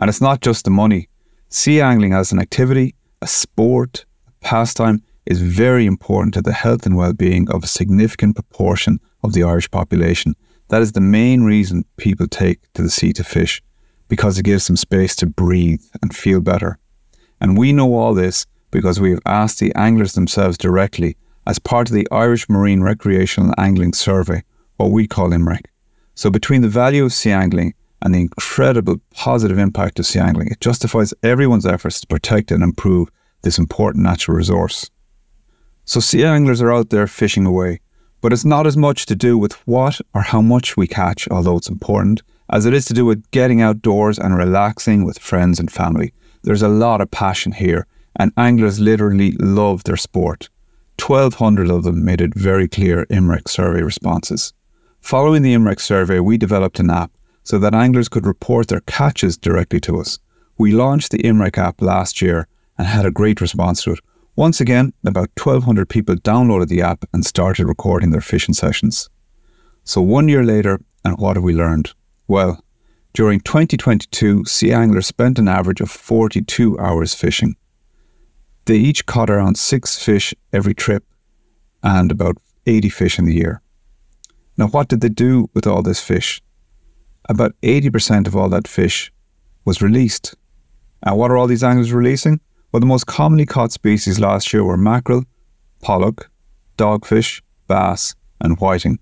And 0.00 0.08
it's 0.08 0.20
not 0.20 0.40
just 0.40 0.64
the 0.64 0.70
money. 0.70 1.08
Sea 1.48 1.80
angling 1.80 2.12
as 2.12 2.30
an 2.30 2.38
activity, 2.38 2.94
a 3.22 3.26
sport, 3.26 4.04
a 4.28 4.30
pastime 4.44 5.02
is 5.26 5.40
very 5.40 5.86
important 5.86 6.34
to 6.34 6.42
the 6.42 6.52
health 6.52 6.86
and 6.86 6.96
well-being 6.96 7.50
of 7.50 7.64
a 7.64 7.66
significant 7.66 8.36
proportion 8.36 9.00
of 9.24 9.32
the 9.32 9.42
Irish 9.42 9.68
population. 9.70 10.36
That 10.68 10.82
is 10.82 10.92
the 10.92 11.00
main 11.00 11.42
reason 11.42 11.84
people 11.96 12.28
take 12.28 12.60
to 12.74 12.82
the 12.82 12.90
sea 12.90 13.12
to 13.14 13.24
fish, 13.24 13.60
because 14.08 14.38
it 14.38 14.44
gives 14.44 14.68
them 14.68 14.76
space 14.76 15.16
to 15.16 15.26
breathe 15.26 15.82
and 16.02 16.14
feel 16.14 16.40
better. 16.40 16.78
And 17.40 17.56
we 17.56 17.72
know 17.72 17.94
all 17.94 18.14
this 18.14 18.46
because 18.70 19.00
we 19.00 19.10
have 19.10 19.20
asked 19.26 19.58
the 19.58 19.74
anglers 19.74 20.14
themselves 20.14 20.58
directly 20.58 21.16
as 21.46 21.58
part 21.58 21.88
of 21.88 21.94
the 21.94 22.08
Irish 22.10 22.48
Marine 22.48 22.82
Recreational 22.82 23.54
Angling 23.56 23.92
Survey, 23.92 24.42
what 24.76 24.90
we 24.90 25.06
call 25.06 25.30
IMREC. 25.30 25.66
So, 26.14 26.30
between 26.30 26.62
the 26.62 26.68
value 26.68 27.04
of 27.04 27.12
sea 27.12 27.30
angling 27.30 27.74
and 28.02 28.14
the 28.14 28.20
incredible 28.20 28.96
positive 29.14 29.58
impact 29.58 29.98
of 29.98 30.06
sea 30.06 30.18
angling, 30.18 30.48
it 30.48 30.60
justifies 30.60 31.14
everyone's 31.22 31.66
efforts 31.66 32.00
to 32.00 32.06
protect 32.06 32.50
and 32.50 32.62
improve 32.62 33.10
this 33.42 33.58
important 33.58 34.02
natural 34.02 34.36
resource. 34.36 34.90
So, 35.84 36.00
sea 36.00 36.24
anglers 36.24 36.60
are 36.60 36.72
out 36.72 36.90
there 36.90 37.06
fishing 37.06 37.46
away, 37.46 37.80
but 38.20 38.32
it's 38.32 38.44
not 38.44 38.66
as 38.66 38.76
much 38.76 39.06
to 39.06 39.14
do 39.14 39.38
with 39.38 39.52
what 39.66 40.00
or 40.14 40.22
how 40.22 40.40
much 40.40 40.76
we 40.76 40.86
catch, 40.86 41.28
although 41.28 41.56
it's 41.56 41.68
important, 41.68 42.22
as 42.50 42.66
it 42.66 42.74
is 42.74 42.86
to 42.86 42.94
do 42.94 43.04
with 43.04 43.30
getting 43.30 43.60
outdoors 43.60 44.18
and 44.18 44.36
relaxing 44.36 45.04
with 45.04 45.18
friends 45.18 45.60
and 45.60 45.70
family. 45.70 46.12
There's 46.46 46.62
a 46.62 46.68
lot 46.68 47.00
of 47.00 47.10
passion 47.10 47.50
here, 47.50 47.88
and 48.14 48.30
anglers 48.36 48.78
literally 48.78 49.32
love 49.32 49.82
their 49.82 49.96
sport. 49.96 50.48
1,200 51.04 51.68
of 51.68 51.82
them 51.82 52.04
made 52.04 52.20
it 52.20 52.36
very 52.36 52.68
clear 52.68 53.04
IMREC 53.06 53.48
survey 53.48 53.82
responses. 53.82 54.52
Following 55.00 55.42
the 55.42 55.54
IMREC 55.54 55.80
survey, 55.80 56.20
we 56.20 56.38
developed 56.38 56.78
an 56.78 56.88
app 56.88 57.10
so 57.42 57.58
that 57.58 57.74
anglers 57.74 58.08
could 58.08 58.26
report 58.26 58.68
their 58.68 58.82
catches 58.82 59.36
directly 59.36 59.80
to 59.80 59.98
us. 59.98 60.20
We 60.56 60.70
launched 60.70 61.10
the 61.10 61.18
IMREC 61.18 61.58
app 61.58 61.82
last 61.82 62.22
year 62.22 62.46
and 62.78 62.86
had 62.86 63.04
a 63.04 63.10
great 63.10 63.40
response 63.40 63.82
to 63.82 63.94
it. 63.94 64.00
Once 64.36 64.60
again, 64.60 64.92
about 65.04 65.30
1,200 65.42 65.88
people 65.88 66.14
downloaded 66.14 66.68
the 66.68 66.80
app 66.80 67.04
and 67.12 67.26
started 67.26 67.66
recording 67.66 68.10
their 68.10 68.20
fishing 68.20 68.54
sessions. 68.54 69.10
So, 69.82 70.00
one 70.00 70.28
year 70.28 70.44
later, 70.44 70.80
and 71.04 71.18
what 71.18 71.34
have 71.34 71.42
we 71.42 71.54
learned? 71.54 71.92
Well, 72.28 72.62
during 73.16 73.40
2022, 73.40 74.44
sea 74.44 74.72
anglers 74.72 75.06
spent 75.06 75.38
an 75.38 75.48
average 75.48 75.80
of 75.80 75.90
42 75.90 76.78
hours 76.78 77.14
fishing. 77.14 77.56
They 78.66 78.76
each 78.76 79.06
caught 79.06 79.30
around 79.30 79.56
six 79.56 79.98
fish 79.98 80.34
every 80.52 80.74
trip 80.74 81.02
and 81.82 82.12
about 82.12 82.36
80 82.66 82.90
fish 82.90 83.18
in 83.18 83.24
the 83.24 83.34
year. 83.34 83.62
Now, 84.58 84.66
what 84.66 84.88
did 84.88 85.00
they 85.00 85.08
do 85.08 85.48
with 85.54 85.66
all 85.66 85.80
this 85.82 85.98
fish? 85.98 86.42
About 87.26 87.52
80% 87.62 88.26
of 88.26 88.36
all 88.36 88.50
that 88.50 88.68
fish 88.68 89.10
was 89.64 89.80
released. 89.80 90.34
And 91.02 91.16
what 91.16 91.30
are 91.30 91.38
all 91.38 91.46
these 91.46 91.64
anglers 91.64 91.94
releasing? 91.94 92.38
Well, 92.70 92.80
the 92.80 92.86
most 92.86 93.06
commonly 93.06 93.46
caught 93.46 93.72
species 93.72 94.20
last 94.20 94.52
year 94.52 94.62
were 94.62 94.76
mackerel, 94.76 95.24
pollock, 95.80 96.30
dogfish, 96.76 97.40
bass, 97.66 98.14
and 98.42 98.60
whiting. 98.60 98.98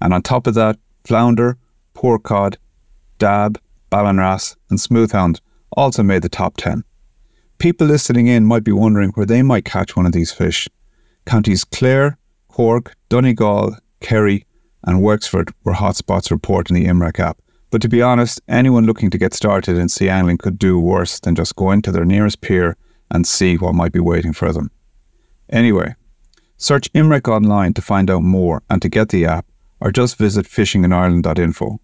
And 0.00 0.14
on 0.14 0.22
top 0.22 0.46
of 0.46 0.54
that, 0.54 0.78
flounder, 1.04 1.58
poor 1.92 2.18
cod, 2.18 2.56
dab, 3.18 3.60
ballan 3.90 4.18
and 4.18 4.78
smoothhound 4.78 5.40
also 5.72 6.02
made 6.02 6.22
the 6.22 6.28
top 6.28 6.56
10. 6.56 6.84
People 7.58 7.86
listening 7.86 8.26
in 8.26 8.44
might 8.44 8.64
be 8.64 8.72
wondering 8.72 9.10
where 9.10 9.26
they 9.26 9.42
might 9.42 9.64
catch 9.64 9.96
one 9.96 10.06
of 10.06 10.12
these 10.12 10.32
fish. 10.32 10.68
Counties 11.24 11.64
Clare, 11.64 12.18
Cork, 12.48 12.94
Donegal, 13.08 13.76
Kerry, 14.00 14.46
and 14.84 15.02
Wexford 15.02 15.52
were 15.64 15.74
hotspots 15.74 16.30
reported 16.30 16.74
in 16.74 16.82
the 16.82 16.88
IMREC 16.88 17.18
app. 17.18 17.38
But 17.70 17.82
to 17.82 17.88
be 17.88 18.02
honest, 18.02 18.40
anyone 18.48 18.86
looking 18.86 19.10
to 19.10 19.18
get 19.18 19.34
started 19.34 19.76
in 19.76 19.88
sea 19.88 20.08
angling 20.08 20.38
could 20.38 20.58
do 20.58 20.78
worse 20.78 21.18
than 21.18 21.34
just 21.34 21.56
go 21.56 21.70
into 21.70 21.90
their 21.90 22.04
nearest 22.04 22.40
pier 22.40 22.76
and 23.10 23.26
see 23.26 23.56
what 23.56 23.74
might 23.74 23.92
be 23.92 24.00
waiting 24.00 24.32
for 24.32 24.52
them. 24.52 24.70
Anyway, 25.50 25.94
search 26.56 26.92
IMREC 26.92 27.28
online 27.28 27.74
to 27.74 27.82
find 27.82 28.10
out 28.10 28.22
more 28.22 28.62
and 28.70 28.80
to 28.82 28.88
get 28.88 29.08
the 29.08 29.26
app, 29.26 29.46
or 29.80 29.90
just 29.90 30.16
visit 30.16 30.46
fishinginireland.info. 30.46 31.80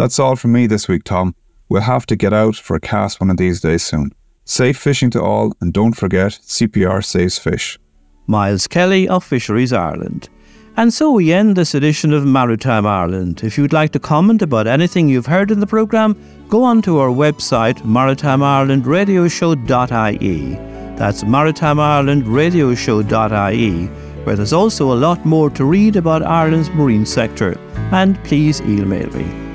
That's 0.00 0.18
all 0.18 0.34
from 0.34 0.50
me 0.52 0.66
this 0.66 0.88
week, 0.88 1.04
Tom. 1.04 1.34
We'll 1.68 1.82
have 1.82 2.06
to 2.06 2.16
get 2.16 2.32
out 2.32 2.56
for 2.56 2.74
a 2.74 2.80
cast 2.80 3.20
one 3.20 3.28
of 3.28 3.36
these 3.36 3.60
days 3.60 3.82
soon. 3.82 4.12
Safe 4.46 4.78
fishing 4.78 5.10
to 5.10 5.20
all, 5.20 5.52
and 5.60 5.74
don't 5.74 5.92
forget 5.92 6.38
CPR 6.42 7.04
saves 7.04 7.38
fish. 7.38 7.78
Miles 8.26 8.66
Kelly 8.66 9.06
of 9.06 9.22
Fisheries 9.22 9.74
Ireland. 9.74 10.30
And 10.78 10.94
so 10.94 11.12
we 11.12 11.34
end 11.34 11.54
this 11.54 11.74
edition 11.74 12.14
of 12.14 12.24
Maritime 12.24 12.86
Ireland. 12.86 13.44
If 13.44 13.58
you'd 13.58 13.74
like 13.74 13.92
to 13.92 13.98
comment 13.98 14.40
about 14.40 14.66
anything 14.66 15.06
you've 15.06 15.26
heard 15.26 15.50
in 15.50 15.60
the 15.60 15.66
programme, 15.66 16.16
go 16.48 16.64
on 16.64 16.80
to 16.80 16.98
our 16.98 17.10
website, 17.10 17.82
maritimeIrelandRadioshow.ie. 17.82 20.54
That's 20.96 21.24
maritimeIrelandRadioshow.ie, 21.24 23.86
where 24.24 24.36
there's 24.36 24.54
also 24.54 24.94
a 24.94 24.96
lot 24.96 25.26
more 25.26 25.50
to 25.50 25.66
read 25.66 25.96
about 25.96 26.22
Ireland's 26.22 26.70
marine 26.70 27.04
sector. 27.04 27.58
And 27.92 28.18
please 28.24 28.62
email 28.62 29.10
me. 29.10 29.49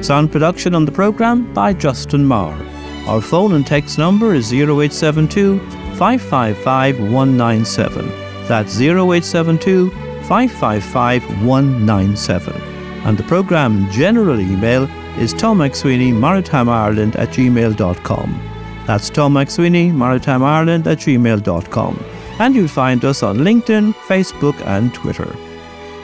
Sound 0.00 0.32
production 0.32 0.74
on 0.74 0.84
the 0.84 0.92
programme 0.92 1.52
by 1.52 1.72
Justin 1.74 2.24
Marr. 2.24 2.56
Our 3.06 3.20
phone 3.20 3.52
and 3.54 3.66
text 3.66 3.98
number 3.98 4.34
is 4.34 4.52
0872 4.52 5.58
555 5.96 7.00
197. 7.00 8.08
That's 8.46 8.80
0872 8.80 9.90
555 9.90 11.44
197. 11.44 12.62
And 13.04 13.18
the 13.18 13.24
programme 13.24 13.90
general 13.90 14.40
email 14.40 14.84
is 15.18 15.34
Tom 15.34 15.58
MacSweeney, 15.58 16.14
Maritime 16.14 16.68
Ireland 16.68 17.16
at 17.16 17.28
gmail.com. 17.28 18.50
That's 18.86 19.10
Tom 19.10 19.34
MacSweeney, 19.34 19.92
Maritime 19.94 20.42
Ireland 20.42 20.86
at 20.86 20.98
gmail.com. 20.98 22.04
And 22.38 22.54
you'll 22.54 22.68
find 22.68 23.04
us 23.04 23.22
on 23.22 23.38
LinkedIn, 23.38 23.92
Facebook, 24.08 24.58
and 24.66 24.94
Twitter. 24.94 25.30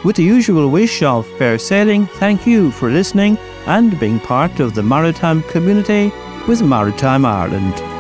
With 0.05 0.17
the 0.17 0.23
usual 0.23 0.71
wish 0.71 1.03
of 1.03 1.27
fair 1.39 1.59
sailing, 1.59 2.07
thank 2.07 2.47
you 2.47 2.71
for 2.71 2.91
listening 2.91 3.39
and 3.67 3.99
being 3.99 4.21
part 4.21 4.61
of 4.61 4.75
the 4.75 4.83
maritime 4.83 5.43
community 5.45 6.13
with 6.47 6.63
Maritime 6.63 7.25
Ireland. 7.25 7.96